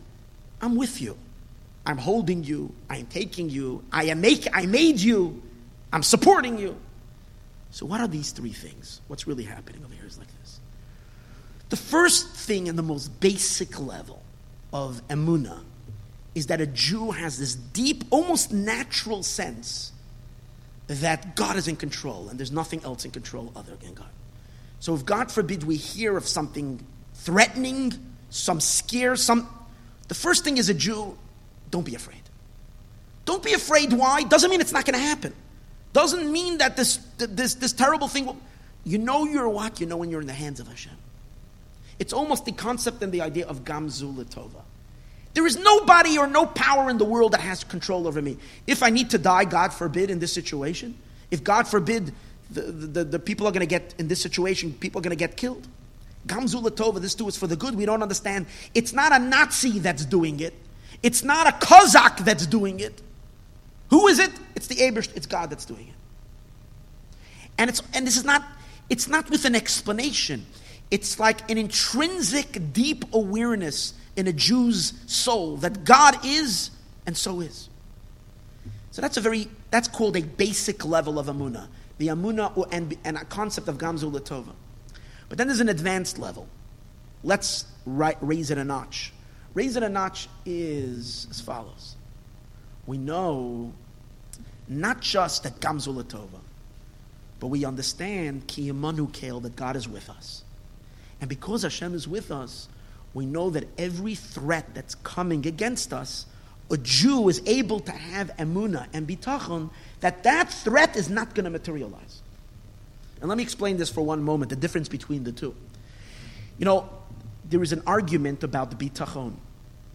[0.62, 1.18] I'm with you.
[1.86, 2.74] I'm holding you.
[2.90, 3.84] I'm taking you.
[3.92, 4.48] I am make.
[4.54, 5.42] I made you.
[5.94, 6.76] I'm supporting you.
[7.72, 9.02] So, what are these three things?
[9.08, 10.60] What's really happening over here is like this.
[11.70, 14.22] The first thing, in the most basic level
[14.74, 15.60] of emuna,
[16.34, 19.92] is that a Jew has this deep, almost natural sense
[20.88, 24.10] that God is in control and there's nothing else in control other than God.
[24.80, 27.94] So, if God forbid we hear of something threatening,
[28.30, 29.48] some scare, some.
[30.08, 31.18] The first thing is a Jew,
[31.70, 32.22] don't be afraid.
[33.26, 33.94] Don't be afraid.
[33.94, 34.24] Why?
[34.24, 35.34] Doesn't mean it's not going to happen.
[35.94, 38.38] Doesn't mean that this, this, this terrible thing will.
[38.84, 39.80] You know you're what?
[39.80, 40.94] You know when you're in the hands of Hashem.
[41.98, 44.62] It's almost the concept and the idea of Gamzu Latova.
[45.34, 48.38] There is nobody or no power in the world that has control over me.
[48.66, 50.98] If I need to die, God forbid, in this situation,
[51.30, 52.14] if God forbid
[52.50, 55.20] the, the, the people are going to get, in this situation, people are going to
[55.20, 55.68] get killed.
[56.26, 57.76] Gamzu Latova, this too is for the good.
[57.76, 58.48] We don't understand.
[58.74, 60.54] It's not a Nazi that's doing it.
[61.04, 63.02] It's not a Cossack that's doing it.
[63.90, 64.32] Who is it?
[64.56, 65.94] It's the Aibishter, it's God that's doing it.
[67.58, 68.44] And it's and this is not
[68.90, 70.46] it's not with an explanation.
[70.92, 76.72] It's like an intrinsic deep awareness in a Jew's soul that God is
[77.06, 77.70] and so is.
[78.92, 81.68] So that's a very that's called a basic level of amuna,
[81.98, 84.54] the amuna and, and a concept of gamzu latova.
[85.28, 86.48] But then there's an advanced level.
[87.24, 89.14] Let's raise it a notch.
[89.54, 91.96] Raise it a notch is as follows
[92.90, 93.72] we know
[94.68, 96.40] not just that Gamzu Latova,
[97.40, 98.74] but we understand Ki
[99.14, 100.44] Kel that God is with us.
[101.22, 102.68] And because Hashem is with us,
[103.14, 106.26] we know that every threat that's coming against us,
[106.72, 109.70] a Jew is able to have emuna and bitachon
[110.00, 112.24] that that threat is not going to materialize.
[113.20, 115.54] And let me explain this for one moment, the difference between the two.
[116.58, 116.90] You know,
[117.48, 119.34] there is an argument about the bitachon.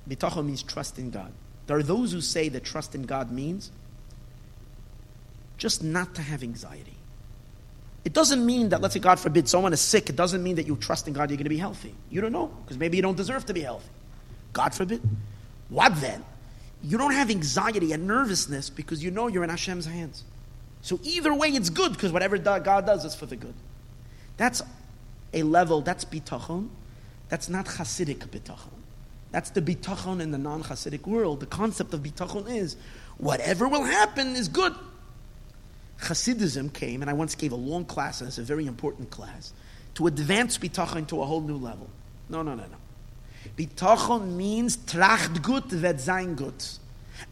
[0.08, 1.32] Bitachon means trust in God.
[1.66, 3.70] There are those who say that trust in God means
[5.56, 6.96] just not to have anxiety.
[8.04, 10.10] It doesn't mean that, let's say, God forbid, someone is sick.
[10.10, 11.94] It doesn't mean that you trust in God you're going to be healthy.
[12.10, 13.88] You don't know, because maybe you don't deserve to be healthy.
[14.52, 15.00] God forbid.
[15.70, 16.22] What then?
[16.84, 20.22] you don't have anxiety and nervousness because you know you're in Hashem's hands.
[20.82, 23.54] So either way, it's good because whatever God does is for the good.
[24.36, 24.62] That's
[25.32, 26.68] a level, that's bitachon.
[27.30, 28.68] That's not Hasidic bitachon.
[29.34, 31.40] That's the bitachon in the non Hasidic world.
[31.40, 32.76] The concept of bitachon is
[33.18, 34.72] whatever will happen is good.
[36.02, 39.52] Hasidism came, and I once gave a long class, and it's a very important class,
[39.94, 41.90] to advance bitachon to a whole new level.
[42.28, 42.76] No, no, no, no.
[43.58, 46.78] Bitachon means tracht gut wird sein gut.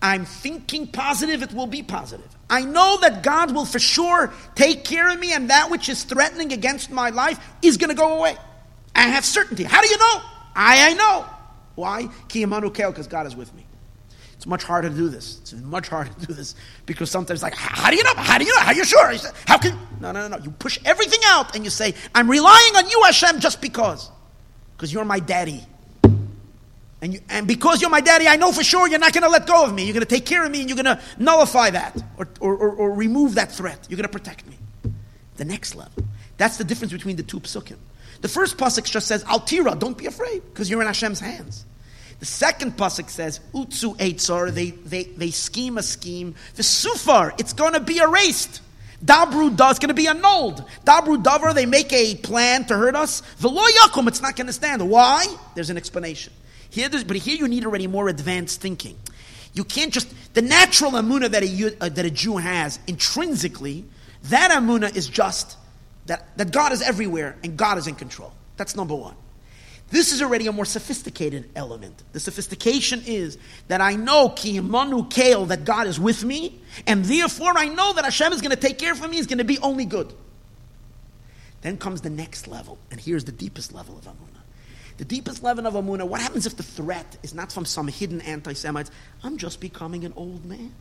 [0.03, 2.37] I'm thinking positive, it will be positive.
[2.51, 6.03] I know that God will for sure take care of me, and that which is
[6.03, 8.37] threatening against my life is going to go away.
[8.93, 9.63] I have certainty.
[9.63, 10.21] How do you know?
[10.57, 11.27] I, I know.
[11.75, 12.09] Why?
[12.29, 13.67] Kao, because God is with me.
[14.43, 15.39] It's much harder to do this.
[15.43, 18.15] It's much harder to do this because sometimes, like, how do you know?
[18.17, 18.61] How do you know?
[18.61, 19.15] How are you sure?
[19.47, 19.79] How can?
[20.01, 20.43] No, no, no, no.
[20.43, 24.11] You push everything out and you say, "I'm relying on you, Hashem, just because,
[24.77, 25.65] because you're my daddy."
[27.03, 29.29] And, you, and because you're my daddy, I know for sure you're not going to
[29.29, 29.85] let go of me.
[29.85, 32.57] You're going to take care of me and you're going to nullify that or, or,
[32.57, 33.87] or, or remove that threat.
[33.89, 34.57] You're going to protect me.
[35.37, 36.05] The next level.
[36.37, 37.79] That's the difference between the two psukim.
[38.23, 41.67] The first pasuk just says, Altira, don't be afraid, because you're in Hashem's hands.
[42.21, 46.37] The second pasuk says, Utsu Eitzor, they, they, they scheme a scheme.
[46.55, 48.63] The Sufar, it's going to be erased.
[49.05, 50.65] Dabru da, it's going to be annulled.
[50.85, 53.23] Dabru davar, they make a plan to hurt us.
[53.39, 54.89] Velo yakum, it's not going to stand.
[54.89, 55.27] Why?
[55.57, 56.33] There's an explanation.
[56.71, 58.97] Here, but here you need already more advanced thinking.
[59.53, 63.85] You can't just the natural amuna that a, uh, that a Jew has intrinsically.
[64.25, 65.59] That amuna is just
[66.07, 68.33] that, that God is everywhere and God is in control.
[68.57, 69.15] That's number one.
[69.91, 72.03] This is already a more sophisticated element.
[72.13, 73.37] The sophistication is
[73.69, 78.33] that I know kale that God is with me, and therefore I know that Hashem
[78.33, 79.19] is going to take care of me.
[79.19, 80.13] Is going to be only good.
[81.61, 84.33] Then comes the next level, and here's the deepest level of amuna.
[84.97, 88.21] The deepest level of Amunah, what happens if the threat is not from some hidden
[88.21, 88.91] anti Semites?
[89.23, 90.73] I'm just becoming an old man.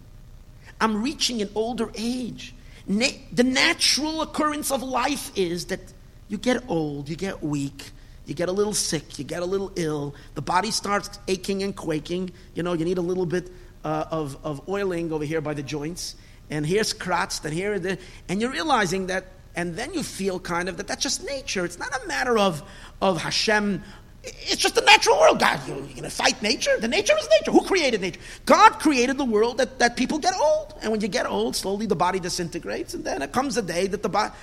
[0.80, 2.54] I'm reaching an older age.
[2.88, 5.80] Na- the natural occurrence of life is that
[6.28, 7.92] you get old, you get weak,
[8.26, 11.76] you get a little sick, you get a little ill, the body starts aching and
[11.76, 12.32] quaking.
[12.56, 13.50] You know, you need a little bit
[13.84, 16.16] uh, of, of oiling over here by the joints.
[16.50, 17.98] And here's kratz, and here,
[18.28, 19.26] and you're realizing that
[19.56, 21.66] and then you feel kind of that that's just nature.
[21.66, 22.64] It's not a matter of,
[23.02, 23.84] of Hashem
[24.24, 25.40] it's just the natural world.
[25.40, 26.80] God, you're, you're going to fight nature?
[26.80, 27.52] The nature is nature.
[27.52, 28.20] Who created nature?
[28.46, 30.76] God created the world that, that people get old.
[30.82, 33.88] And when you get old, slowly the body disintegrates, and then it comes a day
[33.88, 34.34] that the body.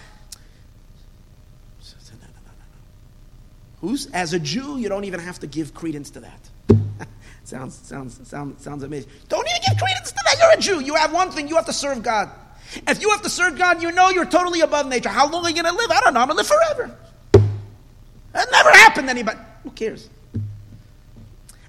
[3.80, 6.50] Who's as a Jew, you don't even have to give credence to that.
[7.44, 9.08] sounds sounds sounds sounds amazing.
[9.28, 10.36] Don't even give credence to that.
[10.40, 10.84] You're a Jew.
[10.84, 11.46] You have one thing.
[11.46, 12.28] You have to serve God.
[12.88, 15.08] If you have to serve God, you know you're totally above nature.
[15.08, 15.90] How long are you going to live?
[15.90, 16.20] I don't know.
[16.20, 16.98] I'm going to live forever.
[18.32, 19.38] That never happened to anybody.
[19.68, 20.08] Who cares?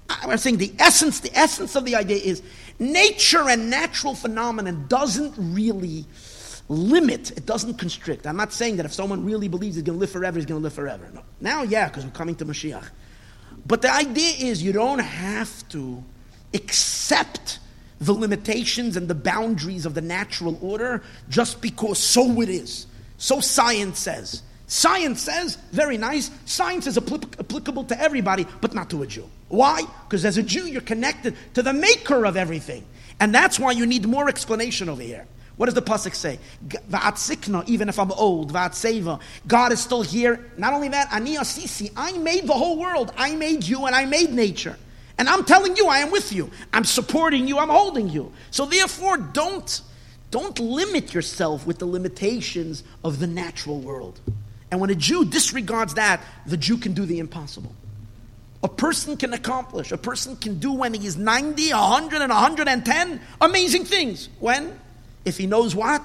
[0.08, 2.42] I'm saying the essence, the essence of the idea is
[2.78, 6.06] nature and natural phenomenon doesn't really
[6.70, 8.26] limit, it doesn't constrict.
[8.26, 10.60] I'm not saying that if someone really believes he's going to live forever, he's going
[10.60, 11.10] to live forever.
[11.12, 11.22] No.
[11.42, 12.88] Now, yeah, because we're coming to Mashiach.
[13.66, 16.02] But the idea is you don't have to
[16.54, 17.58] accept
[18.00, 22.86] the limitations and the boundaries of the natural order just because so it is.
[23.18, 24.42] So science says.
[24.70, 29.28] Science says, very nice, science is apl- applicable to everybody, but not to a Jew.
[29.48, 29.82] Why?
[30.04, 32.84] Because as a Jew, you're connected to the maker of everything.
[33.18, 35.26] And that's why you need more explanation over here.
[35.56, 36.38] What does the pasuk say?
[36.68, 39.20] Va'atsikna, even if I'm old, va'atseva.
[39.48, 40.52] God is still here.
[40.56, 41.90] Not only that, ani asisi.
[41.96, 43.12] I made the whole world.
[43.16, 44.76] I made you and I made nature.
[45.18, 46.48] And I'm telling you, I am with you.
[46.72, 47.58] I'm supporting you.
[47.58, 48.32] I'm holding you.
[48.52, 49.82] So therefore, don't,
[50.30, 54.20] don't limit yourself with the limitations of the natural world.
[54.70, 57.74] And when a Jew disregards that, the Jew can do the impossible.
[58.62, 63.20] A person can accomplish, a person can do when he is 90, 100, and 110
[63.40, 64.28] amazing things.
[64.38, 64.78] When?
[65.24, 66.02] If he knows what?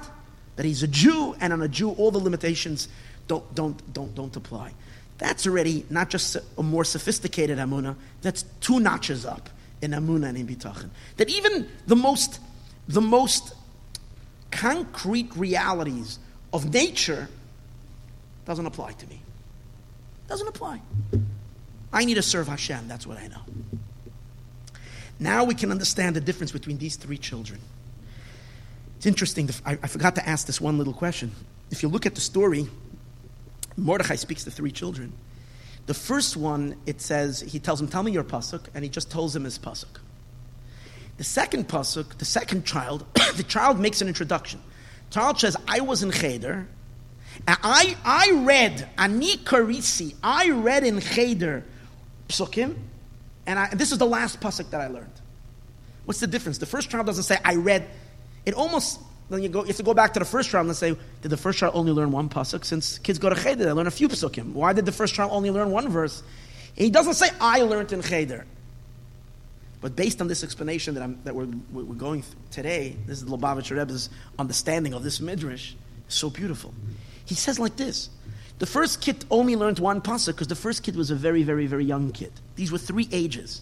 [0.56, 2.88] That he's a Jew, and on a Jew, all the limitations
[3.28, 4.72] don't, don't, don't, don't apply.
[5.18, 9.50] That's already not just a more sophisticated Amunah, that's two notches up
[9.82, 10.90] in Amunah and in Bitachon.
[11.18, 12.40] That even the most,
[12.88, 13.54] the most
[14.50, 16.18] concrete realities
[16.52, 17.28] of nature
[18.46, 19.20] doesn't apply to me.
[20.28, 20.80] Doesn't apply.
[21.92, 22.88] I need to serve Hashem.
[22.88, 23.42] That's what I know.
[25.18, 27.60] Now we can understand the difference between these three children.
[28.96, 29.50] It's interesting.
[29.64, 31.32] I, forgot to ask this one little question.
[31.70, 32.68] If you look at the story,
[33.76, 35.12] Mordechai speaks to three children.
[35.86, 39.10] The first one, it says, he tells him, Tell me your pasuk, and he just
[39.10, 40.00] tells him his pasuk.
[41.18, 43.04] The second pasuk, the second child,
[43.36, 44.60] the child makes an introduction.
[45.08, 46.66] The Child says, I was in Cheder,
[47.46, 51.64] I, I read, Ani Karisi, I read in Cheder
[52.28, 52.76] Psukim,
[53.46, 55.10] and I, this is the last pasuk that I learned.
[56.04, 56.58] What's the difference?
[56.58, 57.88] The first child doesn't say, I read.
[58.44, 60.76] It almost, then you, go, you have to go back to the first child and
[60.76, 62.64] say, did the first child only learn one pasuk?
[62.64, 64.52] Since kids go to cheder, they learn a few pasukim.
[64.52, 66.22] Why did the first child only learn one verse?
[66.74, 68.46] He doesn't say, I learned in cheder.
[69.80, 73.76] But based on this explanation that, I'm, that we're, we're going today, this is Lubavitcher
[73.76, 75.74] Rebbe's understanding of this midrash,
[76.08, 76.72] so beautiful.
[77.26, 78.08] He says like this
[78.58, 81.66] The first kid only learned one pasuk because the first kid was a very, very,
[81.66, 82.32] very young kid.
[82.54, 83.60] These were three ages.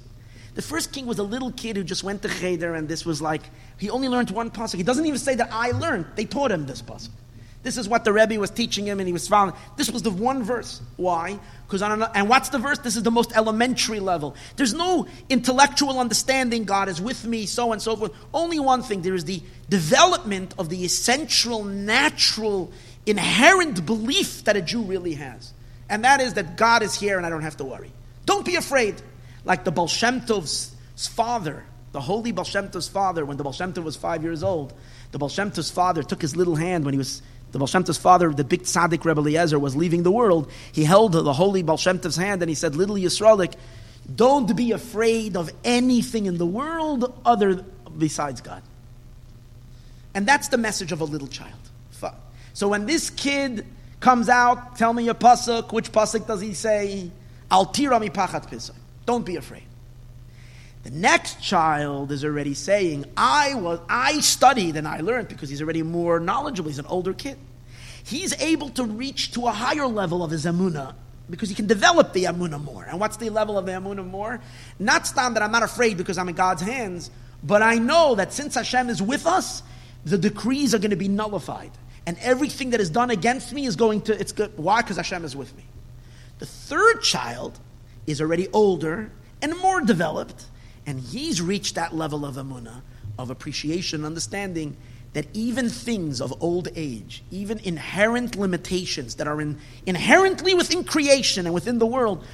[0.54, 3.20] The first king was a little kid who just went to cheder, and this was
[3.20, 3.42] like,
[3.76, 4.76] he only learned one pasuk.
[4.76, 6.06] He doesn't even say that I learned.
[6.14, 7.10] They taught him this pasuk.
[7.64, 9.54] This is what the Rebbe was teaching him, and he was following.
[9.78, 10.82] This was the one verse.
[10.96, 11.40] Why?
[11.66, 12.10] Because I don't know.
[12.14, 12.78] and what's the verse?
[12.78, 14.36] This is the most elementary level.
[14.56, 16.64] There's no intellectual understanding.
[16.64, 18.12] God is with me, so and so forth.
[18.34, 19.00] Only one thing.
[19.00, 22.70] There is the development of the essential, natural,
[23.06, 25.52] inherent belief that a Jew really has,
[25.88, 27.92] and that is that God is here, and I don't have to worry.
[28.26, 29.00] Don't be afraid.
[29.44, 34.72] Like the Baal father, the holy Baal father, when the Baal was five years old,
[35.12, 37.22] the Baal father took his little hand when he was
[37.52, 40.50] the Baal father, the big tzaddik Rebbe Eliezer, was leaving the world.
[40.72, 43.54] He held the holy Baal hand and he said, Little Yisraelik,
[44.12, 47.64] don't be afraid of anything in the world other
[47.96, 48.62] besides God.
[50.14, 51.52] And that's the message of a little child.
[52.54, 53.66] So when this kid
[54.00, 55.72] comes out, tell me your pasuk.
[55.72, 57.10] Which pasuk does he say?
[57.50, 58.74] Al tirami pachat pisah.
[59.04, 59.64] Don't be afraid.
[60.84, 65.62] The next child is already saying, I was I studied and I learned because he's
[65.62, 66.68] already more knowledgeable.
[66.68, 67.38] He's an older kid.
[68.04, 70.94] He's able to reach to a higher level of his amuna
[71.30, 72.84] because he can develop the amuna more.
[72.84, 74.40] And what's the level of the amuna more?
[74.78, 77.10] Not stam that I'm not afraid because I'm in God's hands,
[77.42, 79.62] but I know that since Hashem is with us,
[80.04, 81.70] the decrees are going to be nullified.
[82.06, 84.52] And everything that is done against me is going to, it's good.
[84.56, 84.82] Why?
[84.82, 85.64] Because Hashem is with me.
[86.38, 87.58] The third child
[88.06, 89.10] is already older
[89.40, 90.46] and more developed
[90.86, 92.82] and he's reached that level of amuna,
[93.18, 94.76] of appreciation, understanding
[95.12, 101.46] that even things of old age, even inherent limitations that are in, inherently within creation
[101.46, 102.24] and within the world,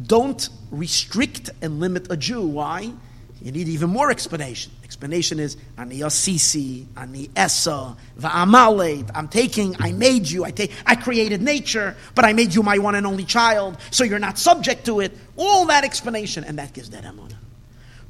[0.00, 2.46] don't restrict and limit a Jew.
[2.46, 2.92] Why?
[3.42, 4.72] You need even more explanation.
[4.84, 9.10] Explanation is ani Yasisi, ani Esa, va'amaleit.
[9.14, 12.78] I'm taking, I made you, I take, I created nature, but I made you my
[12.78, 15.12] one and only child, so you're not subject to it.
[15.36, 17.36] All that explanation, and that gives that emunah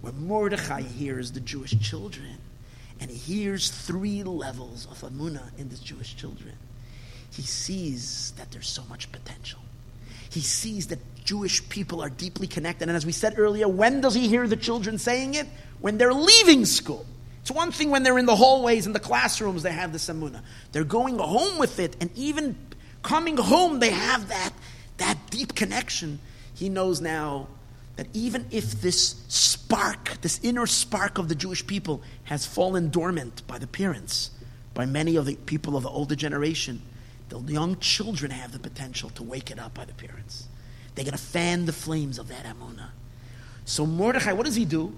[0.03, 2.37] where Mordechai hears the Jewish children,
[3.01, 6.55] and he hears three levels of Amunah in the Jewish children.
[7.31, 9.61] He sees that there's so much potential.
[10.29, 12.89] He sees that Jewish people are deeply connected.
[12.89, 15.47] And as we said earlier, when does he hear the children saying it?
[15.81, 17.07] When they're leaving school.
[17.43, 20.43] It's one thing when they're in the hallways, in the classrooms, they have this Amunah.
[20.71, 22.57] They're going home with it, and even
[23.03, 24.53] coming home, they have that,
[24.99, 26.21] that deep connection.
[26.55, 27.49] He knows now
[27.97, 33.45] that even if this spark, this inner spark of the Jewish people, has fallen dormant
[33.49, 34.31] by the parents,
[34.73, 36.81] by many of the people of the older generation,
[37.29, 40.47] the young children have the potential to wake it up by the parents.
[40.95, 42.91] They're going to fan the flames of that Amunah.
[43.65, 44.95] So Mordechai, what does he do?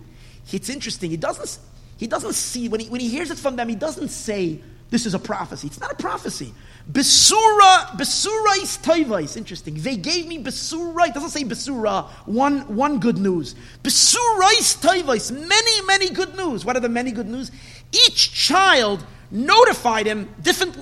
[0.53, 1.11] It's interesting.
[1.11, 1.59] He doesn't,
[1.97, 4.61] he doesn't see, when he, when he hears it from them, he doesn't say,
[4.91, 5.66] this is a prophecy.
[5.66, 6.53] It's not a prophecy.
[6.91, 9.37] Besura, Besura is Toivais.
[9.37, 9.75] Interesting.
[9.75, 11.09] They gave me Besura.
[11.09, 13.55] It doesn't say Besura, one, one good news.
[13.83, 15.33] Besura is.
[15.33, 16.65] Many, many good news.
[16.65, 17.51] What are the many good news?
[17.93, 20.77] Each child notified him different,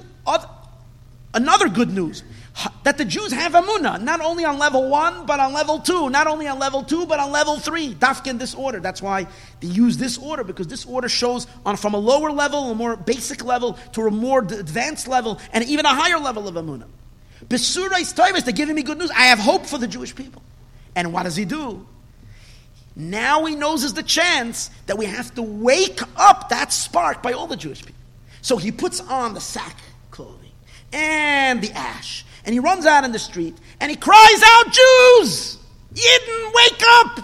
[1.32, 2.22] another good news
[2.84, 6.10] that the Jews have Amunah, not only on level one, but on level two.
[6.10, 7.94] Not only on level two, but on level three.
[7.94, 8.80] Dafkin this order.
[8.80, 9.26] That's why
[9.60, 12.96] they use this order, because this order shows on from a lower level, a more
[12.96, 16.88] basic level, to a more advanced level, and even a higher level of Amunah.
[17.48, 19.10] Besurais Toivis, they're giving me good news.
[19.10, 20.42] I have hope for the Jewish people.
[20.94, 21.86] And what does he do?
[22.94, 27.32] Now he knows is the chance that we have to wake up that spark by
[27.32, 28.00] all the Jewish people.
[28.42, 29.76] So he puts on the sack
[30.10, 30.50] clothing
[30.92, 35.58] and the ash and he runs out in the street and he cries out, Jews!
[35.94, 37.20] Yidden, wake up!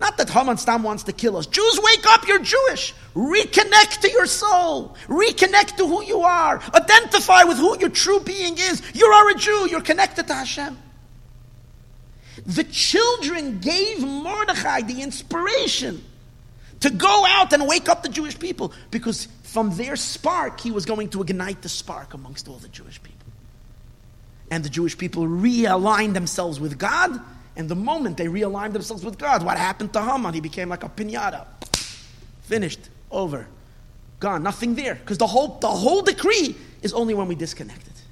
[0.00, 1.46] Not that Haman Stam wants to kill us.
[1.46, 2.92] Jews, wake up, you're Jewish.
[3.14, 4.96] Reconnect to your soul.
[5.06, 6.60] Reconnect to who you are.
[6.74, 8.82] Identify with who your true being is.
[8.94, 10.76] You are a Jew, you're connected to Hashem.
[12.46, 16.02] The children gave Mordechai the inspiration
[16.80, 20.84] to go out and wake up the Jewish people because from their spark, he was
[20.84, 23.21] going to ignite the spark amongst all the Jewish people
[24.52, 27.18] and the Jewish people realigned themselves with God.
[27.56, 30.34] And the moment they realigned themselves with God, what happened to Haman?
[30.34, 31.46] He became like a pinata.
[32.42, 32.90] Finished.
[33.10, 33.46] Over.
[34.20, 34.42] Gone.
[34.42, 34.94] Nothing there.
[34.96, 38.02] Because the whole, the whole decree is only when we disconnect it.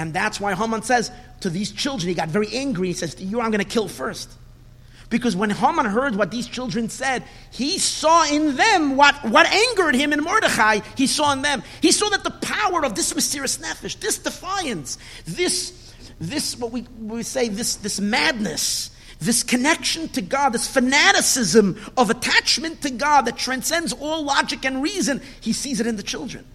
[0.00, 1.12] And that's why Haman says
[1.42, 2.88] to these children, he got very angry.
[2.88, 4.32] He says, You I'm going to kill first.
[5.12, 9.94] Because when Haman heard what these children said, he saw in them what, what angered
[9.94, 11.62] him in Mordechai, he saw in them.
[11.82, 16.86] He saw that the power of this mysterious nefesh, this defiance, this, this what we,
[16.98, 18.88] we say, this, this madness,
[19.20, 24.82] this connection to God, this fanaticism of attachment to God that transcends all logic and
[24.82, 26.46] reason, he sees it in the children.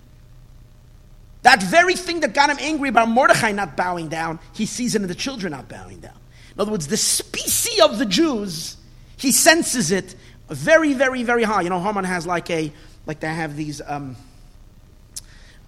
[1.43, 5.03] That very thing that got him angry about Mordechai not bowing down, he sees it
[5.03, 6.17] in the children not bowing down.
[6.57, 8.77] In other words, the species of the Jews,
[9.15, 10.15] he senses it
[10.49, 11.61] very, very, very high.
[11.61, 12.71] You know, Haman has like a,
[13.05, 14.15] like they have these, um,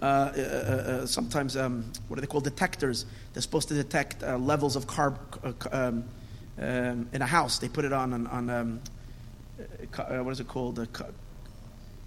[0.02, 2.44] uh, uh, uh, sometimes, um, what are they called?
[2.44, 3.06] Detectors.
[3.34, 6.06] They're supposed to detect uh, levels of carb uh, um,
[6.58, 7.60] um, in a house.
[7.60, 8.82] They put it on, on, on um,
[9.96, 10.88] uh, what is it called?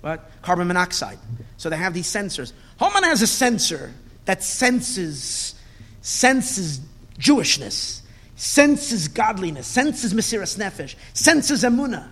[0.01, 0.29] what?
[0.43, 1.19] Carbon monoxide.
[1.57, 2.53] So they have these sensors.
[2.81, 3.95] Haman has a sensor
[4.25, 5.55] that senses,
[6.01, 6.81] senses
[7.17, 8.02] Jewishness,
[8.43, 12.09] senses godliness, senses Mesiras Nefesh, senses Emunah.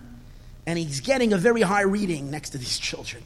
[0.64, 3.24] And he's getting a very high reading next to these children.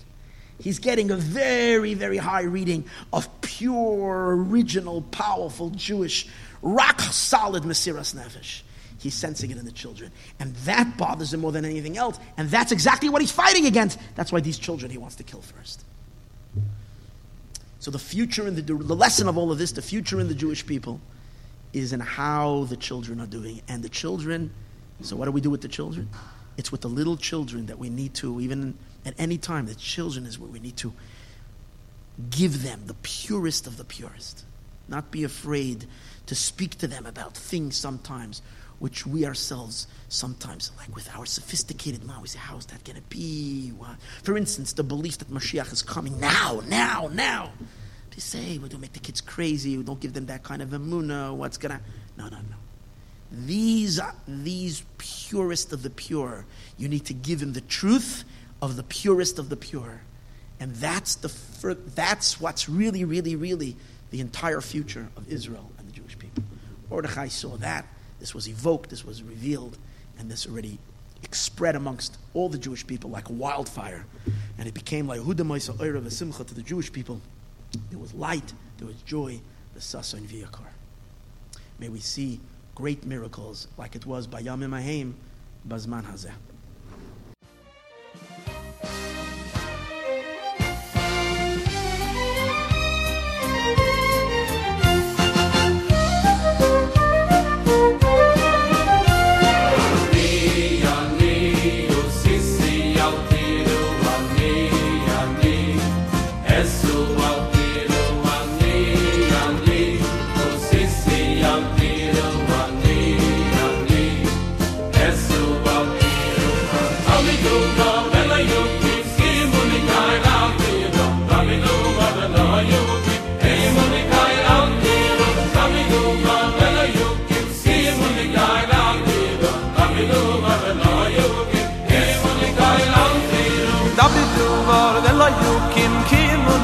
[0.58, 6.26] He's getting a very, very high reading of pure, original, powerful Jewish,
[6.62, 8.62] rock solid Mesiras Nefesh.
[8.98, 10.10] He's sensing it in the children.
[10.40, 12.18] And that bothers him more than anything else.
[12.38, 13.98] And that's exactly what he's fighting against.
[14.14, 15.84] That's why these children he wants to kill first.
[17.80, 20.34] So the future and the, the lesson of all of this, the future in the
[20.34, 21.02] Jewish people,
[21.74, 23.60] is in how the children are doing.
[23.68, 24.52] And the children,
[25.02, 26.08] so what do we do with the children?
[26.56, 30.24] It's with the little children that we need to, even at any time, the children
[30.24, 30.92] is where we need to
[32.30, 34.44] give them the purest of the purest.
[34.86, 35.86] Not be afraid
[36.26, 38.40] to speak to them about things sometimes
[38.78, 42.96] which we ourselves sometimes, like with our sophisticated mind, we say, how is that going
[42.96, 43.70] to be?
[43.70, 43.96] What?
[44.22, 47.52] For instance, the belief that Mashiach is coming now, now, now.
[48.14, 50.70] They say, we don't make the kids crazy, we don't give them that kind of
[50.70, 51.80] emuna, what's going to...
[52.16, 52.56] No, no, no.
[53.32, 56.46] These, these purest of the pure,
[56.78, 58.24] you need to give them the truth
[58.62, 60.02] of the purest of the pure.
[60.60, 63.76] And that's, the, that's what's really, really, really
[64.10, 66.44] the entire future of Israel and the Jewish people.
[66.88, 67.86] Mordechai saw that.
[68.20, 69.76] This was evoked, this was revealed,
[70.18, 70.78] and this already
[71.32, 74.06] spread amongst all the Jewish people like wildfire.
[74.56, 77.20] And it became like huda Hudamaisa Oira Vesimcha to the Jewish people.
[77.90, 79.40] There was light, there was joy,
[79.74, 80.68] the Sasa and Viyakar.
[81.78, 82.40] May we see
[82.74, 85.14] great miracles like it was by Yamim Ahim,
[85.68, 86.32] Bazman Hazeh.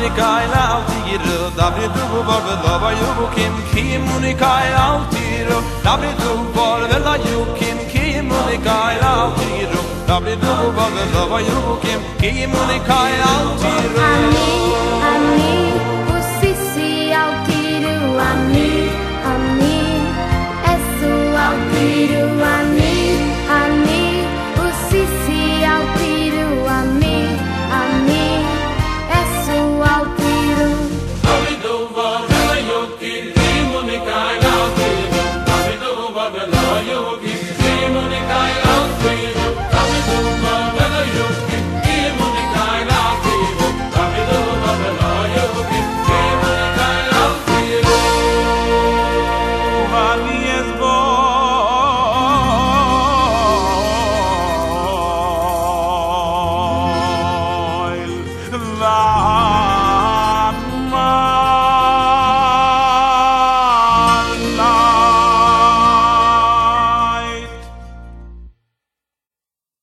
[0.01, 3.53] unikai lauti ro dabri du bor ve lava yu kim.
[3.73, 7.79] Kim unikai lauti ro dabri du bor ve la yu kim.
[7.93, 12.01] Kim unikai lauti ro dabri du bor ve lava yu kim.
[12.21, 14.51] Kim unikai lauti ro ami
[15.13, 15.55] ami
[16.17, 17.97] usisi lauti ro
[18.31, 18.71] ami
[19.33, 19.79] ami
[20.73, 22.20] esu lauti ro